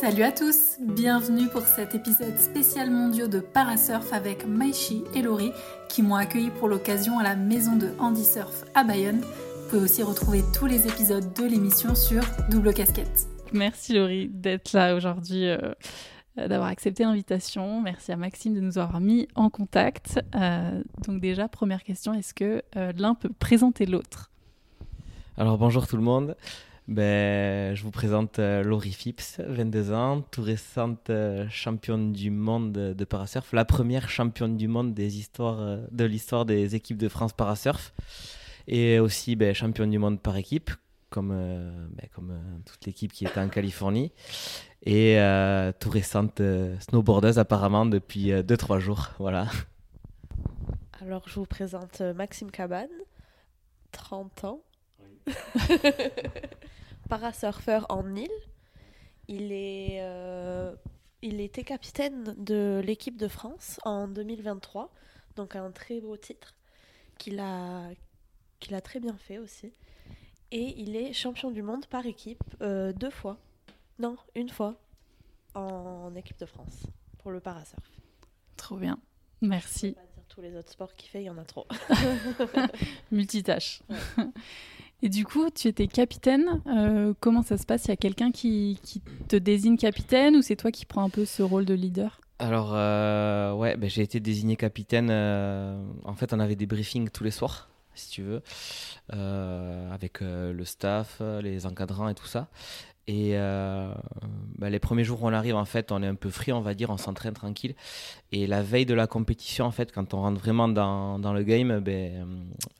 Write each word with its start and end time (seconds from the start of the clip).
Salut 0.00 0.24
à 0.24 0.32
tous, 0.32 0.78
bienvenue 0.80 1.46
pour 1.48 1.62
cet 1.62 1.94
épisode 1.94 2.36
spécial 2.36 2.90
mondiaux 2.90 3.28
de 3.28 3.38
Parasurf 3.38 4.12
avec 4.12 4.44
Maishi 4.44 5.04
et 5.14 5.22
Laurie 5.22 5.52
qui 5.88 6.02
m'ont 6.02 6.16
accueilli 6.16 6.50
pour 6.50 6.66
l'occasion 6.66 7.20
à 7.20 7.22
la 7.22 7.36
maison 7.36 7.76
de 7.76 7.90
Andy 8.00 8.24
Surf 8.24 8.64
à 8.74 8.82
Bayonne. 8.82 9.20
Vous 9.20 9.68
pouvez 9.70 9.82
aussi 9.82 10.02
retrouver 10.02 10.42
tous 10.52 10.66
les 10.66 10.88
épisodes 10.88 11.32
de 11.32 11.44
l'émission 11.44 11.94
sur 11.94 12.24
Double 12.50 12.74
Casquette. 12.74 13.28
Merci 13.52 13.94
Laurie 13.94 14.28
d'être 14.28 14.72
là 14.72 14.96
aujourd'hui. 14.96 15.46
Euh, 15.46 15.58
d'avoir 16.36 16.68
accepté 16.70 17.04
l'invitation. 17.04 17.80
Merci 17.80 18.10
à 18.10 18.16
Maxime 18.16 18.54
de 18.54 18.60
nous 18.60 18.78
avoir 18.78 19.00
mis 19.00 19.28
en 19.36 19.48
contact. 19.48 20.20
Euh, 20.34 20.82
donc 21.06 21.20
déjà, 21.20 21.46
première 21.46 21.84
question, 21.84 22.12
est-ce 22.14 22.34
que 22.34 22.64
euh, 22.76 22.92
l'un 22.96 23.14
peut 23.14 23.30
présenter 23.38 23.86
l'autre? 23.86 24.32
Alors 25.38 25.56
bonjour 25.56 25.86
tout 25.86 25.96
le 25.96 26.02
monde. 26.02 26.34
Ben, 26.86 27.74
je 27.74 27.82
vous 27.82 27.90
présente 27.90 28.38
euh, 28.38 28.62
Laurie 28.62 28.92
Phipps, 28.92 29.38
22 29.38 29.92
ans, 29.92 30.20
tout 30.20 30.42
récente 30.42 31.08
euh, 31.08 31.48
championne 31.48 32.12
du 32.12 32.30
monde 32.30 32.72
de 32.72 33.04
parasurf, 33.06 33.54
la 33.54 33.64
première 33.64 34.10
championne 34.10 34.58
du 34.58 34.68
monde 34.68 34.92
des 34.92 35.16
histoires, 35.16 35.60
euh, 35.60 35.78
de 35.92 36.04
l'histoire 36.04 36.44
des 36.44 36.74
équipes 36.74 36.98
de 36.98 37.08
France 37.08 37.32
parasurf, 37.32 37.94
et 38.68 38.98
aussi 38.98 39.34
ben, 39.34 39.54
championne 39.54 39.88
du 39.88 39.98
monde 39.98 40.20
par 40.20 40.36
équipe, 40.36 40.70
comme, 41.08 41.30
ben, 41.30 42.08
comme 42.14 42.38
toute 42.66 42.84
l'équipe 42.84 43.12
qui 43.12 43.24
était 43.24 43.40
en 43.40 43.48
Californie, 43.48 44.12
et 44.84 45.16
tout 45.78 45.88
récente 45.88 46.42
snowboardeuse 46.80 47.38
apparemment 47.38 47.86
depuis 47.86 48.30
2-3 48.32 48.78
jours. 48.80 49.10
Voilà. 49.18 49.46
Alors 51.00 51.22
je 51.28 51.36
vous 51.36 51.46
présente 51.46 52.00
Maxime 52.00 52.50
Cabane, 52.50 52.88
30 53.92 54.44
ans. 54.44 54.60
Parasurfeur 57.08 57.86
en 57.88 58.14
île. 58.14 58.28
Il, 59.28 59.52
est, 59.52 60.00
euh, 60.00 60.74
il 61.22 61.40
était 61.40 61.64
capitaine 61.64 62.34
de 62.36 62.82
l'équipe 62.84 63.16
de 63.16 63.28
France 63.28 63.80
en 63.84 64.06
2023, 64.08 64.92
donc 65.36 65.56
un 65.56 65.70
très 65.70 66.00
beau 66.00 66.16
titre 66.16 66.54
qu'il 67.18 67.40
a, 67.40 67.88
qu'il 68.60 68.74
a 68.74 68.80
très 68.80 69.00
bien 69.00 69.16
fait 69.16 69.38
aussi. 69.38 69.72
Et 70.50 70.74
il 70.80 70.94
est 70.94 71.12
champion 71.12 71.50
du 71.50 71.62
monde 71.62 71.86
par 71.86 72.06
équipe 72.06 72.42
euh, 72.60 72.92
deux 72.92 73.10
fois, 73.10 73.38
non, 73.98 74.16
une 74.34 74.48
fois, 74.48 74.76
en, 75.54 76.14
équipe 76.14 76.38
de 76.38 76.46
France 76.46 76.82
pour 77.18 77.30
le 77.30 77.40
parasurf. 77.40 77.90
Trop 78.56 78.76
bien, 78.76 78.98
merci. 79.40 79.92
Pas 79.92 80.02
dire 80.02 80.24
tous 80.28 80.40
les 80.40 80.54
autres 80.56 80.70
sports 80.70 80.94
qu'il 80.94 81.08
fait, 81.08 81.22
il 81.22 81.26
y 81.26 81.30
en 81.30 81.38
a 81.38 81.44
trop. 81.44 81.66
Multitâche. 83.10 83.82
Et 85.02 85.08
du 85.08 85.24
coup, 85.24 85.48
tu 85.50 85.68
étais 85.68 85.86
capitaine. 85.86 86.62
Euh, 86.66 87.12
comment 87.20 87.42
ça 87.42 87.58
se 87.58 87.66
passe? 87.66 87.84
Il 87.86 87.88
y 87.88 87.92
a 87.92 87.96
quelqu'un 87.96 88.30
qui, 88.30 88.80
te 89.28 89.36
désigne 89.36 89.76
capitaine 89.76 90.36
ou 90.36 90.42
c'est 90.42 90.56
toi 90.56 90.70
qui 90.70 90.86
prends 90.86 91.04
un 91.04 91.10
peu 91.10 91.24
ce 91.24 91.42
rôle 91.42 91.64
de 91.64 91.74
leader? 91.74 92.20
Alors, 92.38 92.72
euh, 92.74 93.52
ouais, 93.52 93.76
ben, 93.76 93.88
j'ai 93.88 94.02
été 94.02 94.20
désigné 94.20 94.56
capitaine. 94.56 95.08
Euh, 95.10 95.78
en 96.04 96.14
fait, 96.14 96.32
on 96.32 96.40
avait 96.40 96.56
des 96.56 96.66
briefings 96.66 97.10
tous 97.10 97.24
les 97.24 97.30
soirs, 97.30 97.68
si 97.94 98.10
tu 98.10 98.22
veux, 98.22 98.42
avec 99.10 100.20
le 100.20 100.64
staff, 100.64 101.20
les 101.42 101.66
encadrants 101.66 102.08
et 102.08 102.14
tout 102.14 102.26
ça. 102.26 102.48
Et 103.06 103.32
euh, 103.34 103.92
bah, 104.58 104.70
les 104.70 104.78
premiers 104.78 105.04
jours 105.04 105.22
où 105.22 105.26
on 105.26 105.32
arrive, 105.32 105.56
en 105.56 105.66
fait, 105.66 105.92
on 105.92 106.02
est 106.02 106.06
un 106.06 106.14
peu 106.14 106.30
frit, 106.30 106.52
on 106.52 106.62
va 106.62 106.74
dire, 106.74 106.88
on 106.88 106.96
s'entraîne 106.96 107.34
tranquille. 107.34 107.74
Et 108.32 108.46
la 108.46 108.62
veille 108.62 108.86
de 108.86 108.94
la 108.94 109.06
compétition, 109.06 109.66
en 109.66 109.70
fait, 109.70 109.92
quand 109.92 110.14
on 110.14 110.22
rentre 110.22 110.40
vraiment 110.40 110.68
dans, 110.68 111.18
dans 111.18 111.34
le 111.34 111.42
game, 111.42 111.80
ben, 111.80 112.26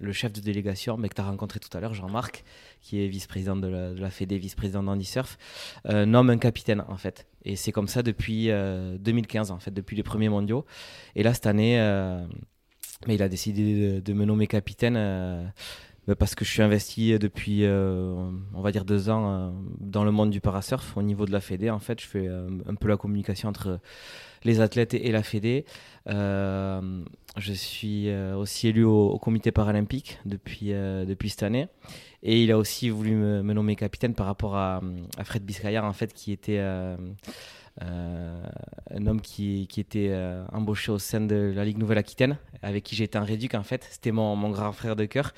le 0.00 0.12
chef 0.12 0.33
de 0.33 0.41
délégation 0.41 0.97
ben, 0.97 1.08
que 1.08 1.14
tu 1.14 1.20
as 1.20 1.25
rencontré 1.25 1.61
tout 1.61 1.75
à 1.77 1.80
l'heure, 1.80 1.92
Jean-Marc, 1.92 2.42
qui 2.80 3.05
est 3.05 3.08
vice-président 3.08 3.56
de 3.56 3.69
la, 3.69 3.92
de 3.92 4.00
la 4.00 4.08
vice-président 4.08 4.83
d'Andy 4.83 5.05
Surf, 5.05 5.36
euh, 5.91 6.06
nomme 6.06 6.30
un 6.30 6.39
capitaine, 6.39 6.84
en 6.89 6.97
fait. 6.97 7.27
Et 7.45 7.56
c'est 7.56 7.72
comme 7.72 7.89
ça 7.89 8.02
depuis 8.02 8.47
2015, 8.47 9.50
euh, 9.50 9.55
en 9.55 9.58
fait, 9.58 9.72
depuis 9.72 9.95
les 9.95 10.02
premiers 10.02 10.30
mondiaux. 10.30 10.64
Et 11.17 11.22
là, 11.22 11.34
cette 11.34 11.47
année, 11.47 11.77
mais 13.06 13.17
il 13.17 13.22
a 13.22 13.28
décidé 13.28 14.00
de, 14.00 14.12
me 14.14 14.25
nommer 14.25 14.47
capitaine 14.47 14.96
parce 16.13 16.35
que 16.35 16.45
je 16.45 16.51
suis 16.51 16.63
investi 16.63 17.19
depuis, 17.19 17.65
euh, 17.65 18.31
on 18.55 18.61
va 18.61 18.73
dire, 18.73 18.85
deux 18.85 19.09
ans 19.09 19.33
euh, 19.33 19.51
dans 19.81 20.05
le 20.05 20.11
monde 20.11 20.31
du 20.31 20.41
parasurf. 20.41 20.97
Au 20.97 21.03
niveau 21.03 21.25
de 21.25 21.33
la 21.33 21.41
Fédé, 21.41 21.70
en 21.70 21.79
fait, 21.79 22.01
je 22.01 22.07
fais 22.07 22.29
euh, 22.29 22.48
un 22.67 22.75
peu 22.75 22.89
la 22.89 22.98
communication 22.98 23.48
entre 23.48 23.81
les 24.42 24.61
athlètes 24.61 24.92
et, 24.92 25.11
la 25.11 25.23
Fédé. 25.23 25.65
je 26.07 27.53
suis 27.55 28.15
aussi 28.15 28.69
élu 28.69 28.85
au, 28.85 29.19
comité 29.19 29.53
paralympique 29.53 30.19
depuis, 30.27 30.75
cette 31.29 31.42
année. 31.42 31.69
Et 32.23 32.42
il 32.42 32.51
a 32.53 32.59
aussi 32.59 32.91
voulu 32.91 33.15
me, 33.15 33.53
nommer 33.55 33.77
capitaine 33.77 34.15
par 34.15 34.27
rapport 34.27 34.57
à, 34.57 34.83
Fred 35.23 35.45
Biscayar, 35.45 35.85
en 35.85 35.95
fait, 35.95 36.13
qui 36.13 36.33
était 36.33 36.59
euh, 36.59 36.97
un 37.80 39.07
homme 39.07 39.20
qui, 39.20 39.68
était 39.77 40.08
euh, 40.11 40.45
embauché 40.52 40.92
au 40.92 40.98
sein 40.98 41.20
de 41.20 41.52
la 41.55 41.64
Ligue 41.64 41.79
Nouvelle-Aquitaine, 41.79 42.39
avec 42.62 42.85
qui 42.85 42.96
j'étais 42.96 43.18
en 43.18 43.24
réduc 43.24 43.55
en 43.55 43.62
fait. 43.62 43.86
C'était 43.90 44.12
mon, 44.12 44.51
grand 44.51 44.73
frère 44.73 44.96
de 44.96 45.05
cœur. 45.05 45.33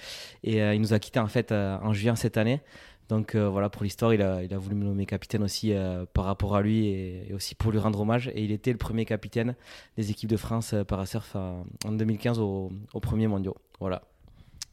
Et 0.44 0.62
euh, 0.62 0.74
il 0.74 0.80
nous 0.80 0.92
a 0.92 0.98
quittés 0.98 1.20
en 1.20 1.28
fait 1.28 1.52
en 1.52 1.92
juin 1.92 2.16
cette 2.16 2.36
année. 2.36 2.60
Donc 3.08 3.36
voilà, 3.36 3.70
pour 3.70 3.84
l'histoire, 3.84 4.12
il 4.14 4.20
a, 4.20 4.58
voulu 4.58 4.74
me 4.74 4.84
nommer 4.84 5.06
capitaine 5.06 5.44
aussi 5.44 5.72
par 6.12 6.24
rapport 6.24 6.56
à 6.56 6.62
lui 6.62 6.88
et, 6.88 7.32
aussi 7.34 7.54
pour 7.54 7.70
lui 7.70 7.78
rendre 7.78 8.00
hommage. 8.00 8.32
Et 8.34 8.42
il 8.42 8.50
était 8.50 8.72
le 8.72 8.78
premier 8.78 9.04
capitaine 9.04 9.54
des 9.96 10.10
équipes 10.10 10.30
de 10.30 10.36
France 10.36 10.74
parasurf 10.88 11.36
en, 11.36 11.64
en 11.84 11.92
2015 11.92 12.40
au, 12.40 12.72
au 12.94 13.00
premier 13.00 13.28
mondial. 13.28 13.54
Voilà. 13.78 14.02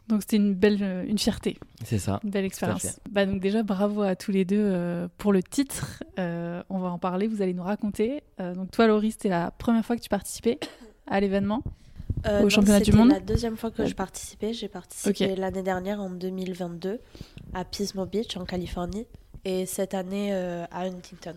Donc 0.08 0.22
c'était 0.22 0.38
une 0.38 0.54
belle, 0.54 0.80
euh, 0.82 1.06
une 1.08 1.18
fierté. 1.18 1.58
C'est 1.84 2.00
ça. 2.00 2.20
Une 2.24 2.30
belle 2.30 2.46
expérience. 2.46 3.00
Bah 3.10 3.26
donc 3.26 3.40
déjà 3.40 3.64
bravo 3.64 4.02
à 4.02 4.16
tous 4.16 4.32
les 4.32 4.44
deux 4.44 4.60
euh, 4.60 5.08
pour 5.18 5.32
le 5.32 5.42
titre. 5.42 6.04
Euh, 6.20 6.62
on 6.70 6.80
va 6.80 6.90
en 6.90 7.00
parler. 7.00 7.28
Vous 7.28 7.42
allez 7.42 7.54
nous 7.54 7.64
raconter. 7.64 8.24
donc 8.38 8.72
toi, 8.72 8.88
Laurie, 8.88 9.12
c'était 9.12 9.30
la 9.30 9.52
première 9.52 9.86
fois 9.86 9.96
que 9.96 10.02
tu 10.02 10.10
participais 10.10 10.60
à 11.08 11.20
l'événement 11.20 11.64
au 12.42 12.50
championnat 12.50 12.82
du 12.82 12.92
monde. 12.92 13.10
C'était 13.10 13.20
la 13.20 13.26
deuxième 13.26 13.58
fois 13.58 13.72
que 13.72 13.86
je 13.86 13.96
participais. 13.96 14.54
J'ai 14.54 14.68
participé 14.68 15.36
l'année 15.36 15.64
dernière 15.64 16.02
en 16.02 16.10
2022 16.10 17.00
à 17.54 17.66
Pismo 17.66 18.06
Beach 18.06 18.36
en 18.38 18.46
Californie 18.46 19.08
et 19.46 19.66
cette 19.66 19.94
année 19.94 20.34
à 20.34 20.82
Huntington. 20.82 21.36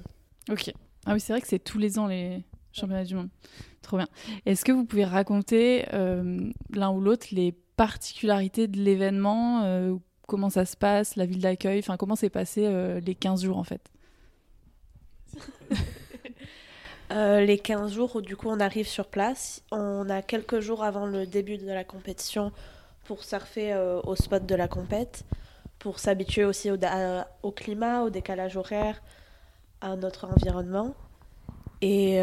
Ok. 0.50 0.72
Ah 1.06 1.14
oui, 1.14 1.20
c'est 1.20 1.32
vrai 1.32 1.40
que 1.40 1.48
c'est 1.48 1.60
tous 1.62 1.78
les 1.78 1.98
ans 1.98 2.08
les 2.08 2.44
championnats 2.72 3.04
du 3.04 3.14
monde. 3.14 3.28
Trop 3.82 3.96
bien. 3.96 4.08
Est-ce 4.44 4.64
que 4.64 4.72
vous 4.72 4.84
pouvez 4.84 5.04
raconter 5.04 5.86
l'un 5.92 6.90
ou 6.90 7.00
l'autre 7.00 7.28
les 7.30 7.54
particularité 7.76 8.66
de 8.68 8.78
l'événement 8.78 9.62
euh, 9.64 9.96
Comment 10.26 10.50
ça 10.50 10.64
se 10.64 10.76
passe 10.76 11.14
La 11.14 11.24
ville 11.24 11.40
d'accueil 11.40 11.78
Enfin, 11.78 11.96
comment 11.96 12.16
s'est 12.16 12.30
passé 12.30 12.66
euh, 12.66 12.98
les 12.98 13.14
15 13.14 13.44
jours 13.44 13.58
en 13.58 13.64
fait? 13.64 13.90
Euh, 17.12 17.42
Les 17.42 17.56
15 17.56 17.92
jours 17.92 18.16
où 18.16 18.20
du 18.20 18.34
coup 18.36 18.48
on 18.48 18.58
arrive 18.58 18.88
sur 18.88 19.06
place. 19.06 19.62
On 19.70 20.10
a 20.10 20.22
quelques 20.22 20.58
jours 20.58 20.82
avant 20.82 21.06
le 21.06 21.24
début 21.24 21.56
de 21.56 21.68
la 21.68 21.84
compétition 21.84 22.50
pour 23.04 23.22
surfer 23.22 23.76
au 24.02 24.16
spot 24.16 24.44
de 24.44 24.54
la 24.56 24.66
compète, 24.66 25.24
pour 25.78 26.00
s'habituer 26.00 26.44
aussi 26.44 26.68
au, 26.72 26.76
au, 27.44 27.52
climat, 27.52 28.02
au 28.02 28.10
décalage 28.10 28.56
horaire, 28.56 29.00
à 29.80 29.94
notre 29.94 30.24
environnement. 30.26 30.96
Et 31.80 32.20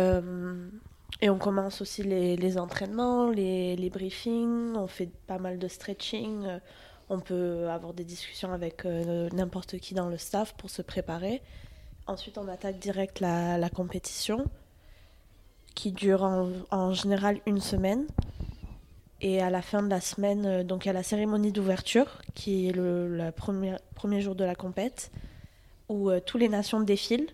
et 1.22 1.30
on 1.30 1.38
commence 1.38 1.82
aussi 1.82 2.04
les, 2.04 2.58
entraînements, 2.58 3.30
les, 3.30 3.90
briefings, 3.90 4.76
on 4.76 4.88
fait 4.88 5.10
pas 5.28 5.38
mal 5.38 5.60
de 5.60 5.68
stretching, 5.68 6.46
euh, 6.46 6.60
on 7.10 7.20
peut 7.20 7.70
avoir 7.70 7.94
des 7.94 8.04
discussions 8.04 8.52
avec 8.52 8.86
euh, 8.86 9.30
n'importe 9.32 9.78
qui 9.78 9.94
dans 9.94 10.10
le 10.10 10.18
staff 10.18 10.54
pour 10.56 10.70
se 10.70 10.82
préparer. 10.82 11.42
Ensuite, 12.08 12.38
on 12.38 12.48
attaque 12.48 12.80
direct 12.80 13.20
la, 13.20 13.70
compétition 13.70 14.46
qui 15.76 15.92
dure 15.92 16.24
en, 16.24 16.94
général 16.94 17.40
une 17.46 17.62
semaine. 17.62 18.06
Et 19.22 19.42
à 19.42 19.50
la 19.50 19.62
fin 19.62 19.82
de 19.82 19.90
la 19.90 20.02
semaine, 20.02 20.46
euh, 20.46 20.64
donc 20.64 20.86
il 20.86 20.88
y 20.88 20.92
a 20.92 20.94
la 20.94 21.04
cérémonie 21.04 21.54
d'ouverture 21.54 22.22
qui 22.34 22.68
est 22.68 22.74
le, 22.74 23.32
premier, 23.32 23.76
premier 23.96 24.20
jour 24.20 24.36
de 24.36 24.44
la 24.44 24.56
compète 24.56 25.12
où 25.90 26.10
toutes 26.26 26.42
les 26.42 26.50
nations 26.50 26.80
défilent 26.80 27.28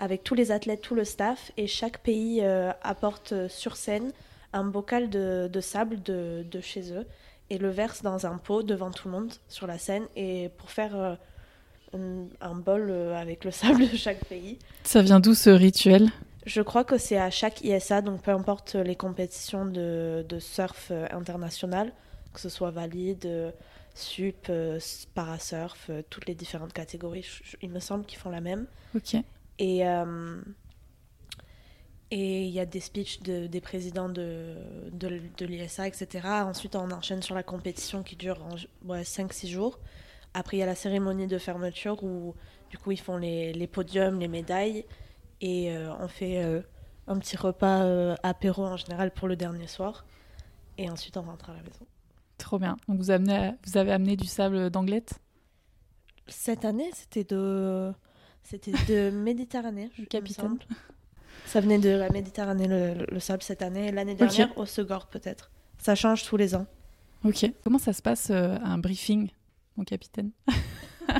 avec 0.00 0.24
tous 0.24 0.34
les 0.34 0.50
athlètes, 0.50 0.80
tout 0.80 0.94
le 0.94 1.04
staff, 1.04 1.52
et 1.58 1.66
chaque 1.66 1.98
pays 1.98 2.40
euh, 2.42 2.72
apporte 2.82 3.32
euh, 3.32 3.48
sur 3.48 3.76
scène 3.76 4.12
un 4.54 4.64
bocal 4.64 5.10
de, 5.10 5.60
sable 5.60 6.02
de, 6.02 6.60
chez 6.60 6.92
eux 6.92 7.06
et 7.50 7.58
le 7.58 7.68
verse 7.68 8.02
dans 8.02 8.26
un 8.26 8.38
pot 8.38 8.64
devant 8.64 8.90
tout 8.90 9.06
le 9.06 9.12
monde 9.12 9.32
sur 9.48 9.68
la 9.68 9.78
scène 9.78 10.04
et 10.16 10.50
pour 10.56 10.70
faire 10.70 10.96
euh, 10.96 12.24
un, 12.40 12.54
bol 12.54 12.90
avec 13.14 13.44
le 13.44 13.50
sable 13.52 13.88
de 13.88 13.96
chaque 13.96 14.24
pays. 14.24 14.58
Ça 14.82 15.02
vient 15.02 15.20
d'où 15.20 15.34
ce 15.34 15.50
rituel? 15.50 16.08
Je 16.46 16.62
crois 16.62 16.82
que 16.82 16.98
c'est 16.98 17.18
à 17.18 17.30
chaque 17.30 17.62
ISA, 17.62 18.00
donc 18.00 18.22
peu 18.22 18.30
importe 18.32 18.74
les 18.74 18.96
compétitions 18.96 19.66
de, 19.66 20.24
surf 20.40 20.90
international, 21.12 21.92
que 22.32 22.40
ce 22.40 22.48
soit 22.48 22.70
valide, 22.70 23.52
sup, 23.94 24.50
parasurf, 25.14 25.90
toutes 26.08 26.26
les 26.26 26.34
différentes 26.34 26.72
catégories, 26.72 27.26
il 27.60 27.70
me 27.70 27.78
semble 27.78 28.06
qu'ils 28.06 28.18
font 28.18 28.30
la 28.30 28.40
même. 28.40 28.66
Ok. 28.96 29.22
Et 29.60 29.86
euh, 29.86 30.40
et 32.10 32.44
il 32.44 32.50
y 32.50 32.58
a 32.58 32.66
des 32.66 32.80
speeches 32.80 33.20
de, 33.20 33.46
des 33.46 33.60
présidents 33.60 34.08
de, 34.08 34.56
de, 34.92 35.20
de 35.36 35.46
l'ISA, 35.46 35.86
etc. 35.86 36.26
Ensuite, 36.44 36.74
on 36.74 36.90
enchaîne 36.90 37.22
sur 37.22 37.36
la 37.36 37.44
compétition 37.44 38.02
qui 38.02 38.16
dure 38.16 38.44
ouais, 38.84 39.02
5-6 39.02 39.48
jours. 39.48 39.78
Après, 40.34 40.56
il 40.56 40.60
y 40.60 40.62
a 40.62 40.66
la 40.66 40.74
cérémonie 40.74 41.28
de 41.28 41.38
fermeture 41.38 42.02
où, 42.02 42.34
du 42.68 42.78
coup, 42.78 42.90
ils 42.90 43.00
font 43.00 43.16
les, 43.16 43.52
les 43.52 43.66
podiums, 43.68 44.18
les 44.18 44.26
médailles. 44.26 44.84
Et 45.40 45.72
euh, 45.72 45.92
on 46.00 46.08
fait 46.08 46.42
euh, 46.42 46.62
un 47.06 47.16
petit 47.18 47.36
repas 47.36 47.84
euh, 47.84 48.16
apéro 48.24 48.64
en 48.64 48.76
général 48.76 49.12
pour 49.12 49.28
le 49.28 49.36
dernier 49.36 49.68
soir. 49.68 50.04
Et 50.78 50.90
ensuite, 50.90 51.16
on 51.16 51.22
rentre 51.22 51.50
à 51.50 51.54
la 51.54 51.62
maison. 51.62 51.86
Trop 52.38 52.58
bien. 52.58 52.76
Donc 52.88 52.98
vous, 52.98 53.12
amenez, 53.12 53.52
vous 53.66 53.76
avez 53.76 53.92
amené 53.92 54.16
du 54.16 54.26
sable 54.26 54.70
d'Anglette? 54.70 55.20
Cette 56.26 56.64
année, 56.64 56.90
c'était 56.92 57.24
de, 57.24 57.92
c'était 58.42 58.72
de 58.88 59.10
Méditerranée, 59.10 59.90
je- 59.98 60.04
Capitaine. 60.04 60.58
Ça 61.46 61.60
venait 61.60 61.78
de 61.78 61.90
la 61.90 62.10
Méditerranée, 62.10 62.68
le, 62.68 63.06
le 63.10 63.20
sable, 63.20 63.42
cette 63.42 63.62
année. 63.62 63.90
L'année 63.92 64.14
dernière, 64.14 64.56
au 64.58 64.66
Segor, 64.66 65.06
peut-être. 65.06 65.50
Ça 65.78 65.94
change 65.94 66.24
tous 66.24 66.36
les 66.36 66.54
ans. 66.54 66.66
Ok. 67.24 67.50
Comment 67.64 67.78
ça 67.78 67.92
se 67.92 68.02
passe 68.02 68.28
euh, 68.30 68.56
un 68.62 68.78
briefing, 68.78 69.30
mon 69.76 69.84
capitaine? 69.84 70.30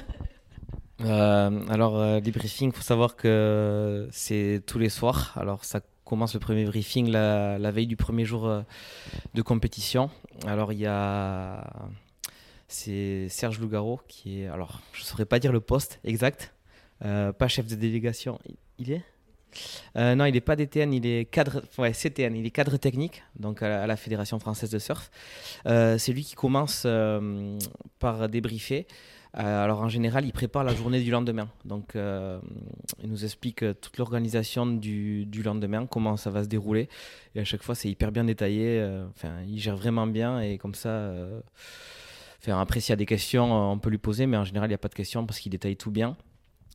Euh, 1.03 1.65
alors, 1.71 1.97
euh, 1.99 2.21
les 2.21 2.31
briefings, 2.31 2.69
il 2.73 2.77
faut 2.77 2.83
savoir 2.83 3.17
que 3.17 4.07
c'est 4.13 4.63
tous 4.67 4.79
les 4.79 4.91
soirs. 4.91 5.33
Alors, 5.37 5.65
ça 5.65 5.81
commence 6.05 6.35
le 6.35 6.41
premier 6.41 6.67
briefing 6.67 7.09
la, 7.11 7.59
la 7.59 7.71
veille 7.71 7.87
du 7.87 7.97
premier 7.97 8.27
jour 8.27 8.47
euh, 8.47 8.61
de 9.33 9.41
compétition. 9.41 10.11
Alors, 10.47 10.75
il 10.75 10.81
y 10.81 10.87
a. 10.87 11.73
C'est 12.69 13.29
Serge 13.31 13.59
Lougaro 13.61 14.01
qui 14.09 14.43
est. 14.43 14.47
Alors, 14.49 14.83
je 14.93 15.01
ne 15.01 15.05
saurais 15.07 15.25
pas 15.25 15.39
dire 15.39 15.53
le 15.53 15.61
poste 15.61 16.01
exact. 16.05 16.53
Euh, 17.05 17.33
pas 17.33 17.49
chef 17.49 17.67
de 17.67 17.75
délégation. 17.75 18.39
Il- 18.79 18.93
est? 18.93 19.03
Euh, 19.97 20.15
Non, 20.15 20.27
il 20.27 20.33
n'est 20.33 20.41
pas 20.41 20.57
DTN, 20.57 20.93
il 20.93 21.07
est 21.07 21.25
cadre. 21.25 21.63
Ouais, 21.79 21.93
CTN, 21.93 22.37
il 22.37 22.47
est 22.47 22.51
cadre 22.51 22.77
technique, 22.77 23.23
donc 23.39 23.63
à 23.63 23.87
la, 23.87 23.97
Fédération 23.97 24.39
française 24.39 24.71
de 24.71 24.79
surf. 24.79 25.11
Euh, 25.67 25.99
c'est 25.99 26.13
lui 26.13 26.25
qui 26.25 26.35
commence 26.35 26.87
par 27.99 28.29
débriefer. 28.29 28.87
Alors 29.33 29.81
en 29.81 29.89
général, 29.89 30.25
il 30.25 30.33
prépare 30.33 30.65
la 30.65 30.75
journée 30.75 31.01
du 31.01 31.11
lendemain. 31.11 31.49
Donc 31.65 31.95
il 31.95 33.09
nous 33.09 33.25
explique 33.25 33.65
toute 33.81 33.97
l'organisation 33.99 34.67
du, 34.67 35.27
lendemain, 35.45 35.87
comment 35.87 36.17
ça 36.17 36.31
va 36.31 36.45
se 36.45 36.49
dérouler. 36.49 36.89
Et 37.35 37.41
à 37.41 37.45
chaque 37.45 37.63
fois, 37.63 37.75
c'est 37.75 37.89
hyper 37.89 38.13
bien 38.13 38.25
détaillé. 38.25 38.85
Enfin, 39.11 39.43
il 39.49 39.59
gère 39.59 39.77
vraiment 39.77 40.07
bien 40.07 40.41
et 40.41 40.59
comme 40.59 40.75
ça. 40.75 41.13
enfin, 42.41 42.61
après, 42.61 42.81
s'il 42.81 42.91
y 42.91 42.93
a 42.93 42.97
des 42.97 43.07
questions, 43.07 43.53
on 43.73 43.79
peut 43.79 43.91
lui 43.91 43.99
poser, 43.99 44.27
mais 44.27 44.37
en 44.37 44.45
général, 44.45 44.69
il 44.69 44.73
n'y 44.73 44.75
a 44.75 44.79
pas 44.79 44.89
de 44.89 44.95
questions 44.95 45.27
parce 45.27 45.41
qu'il 45.41 45.51
détaille 45.51 45.77
tout 45.77 45.91
bien. 45.91 46.17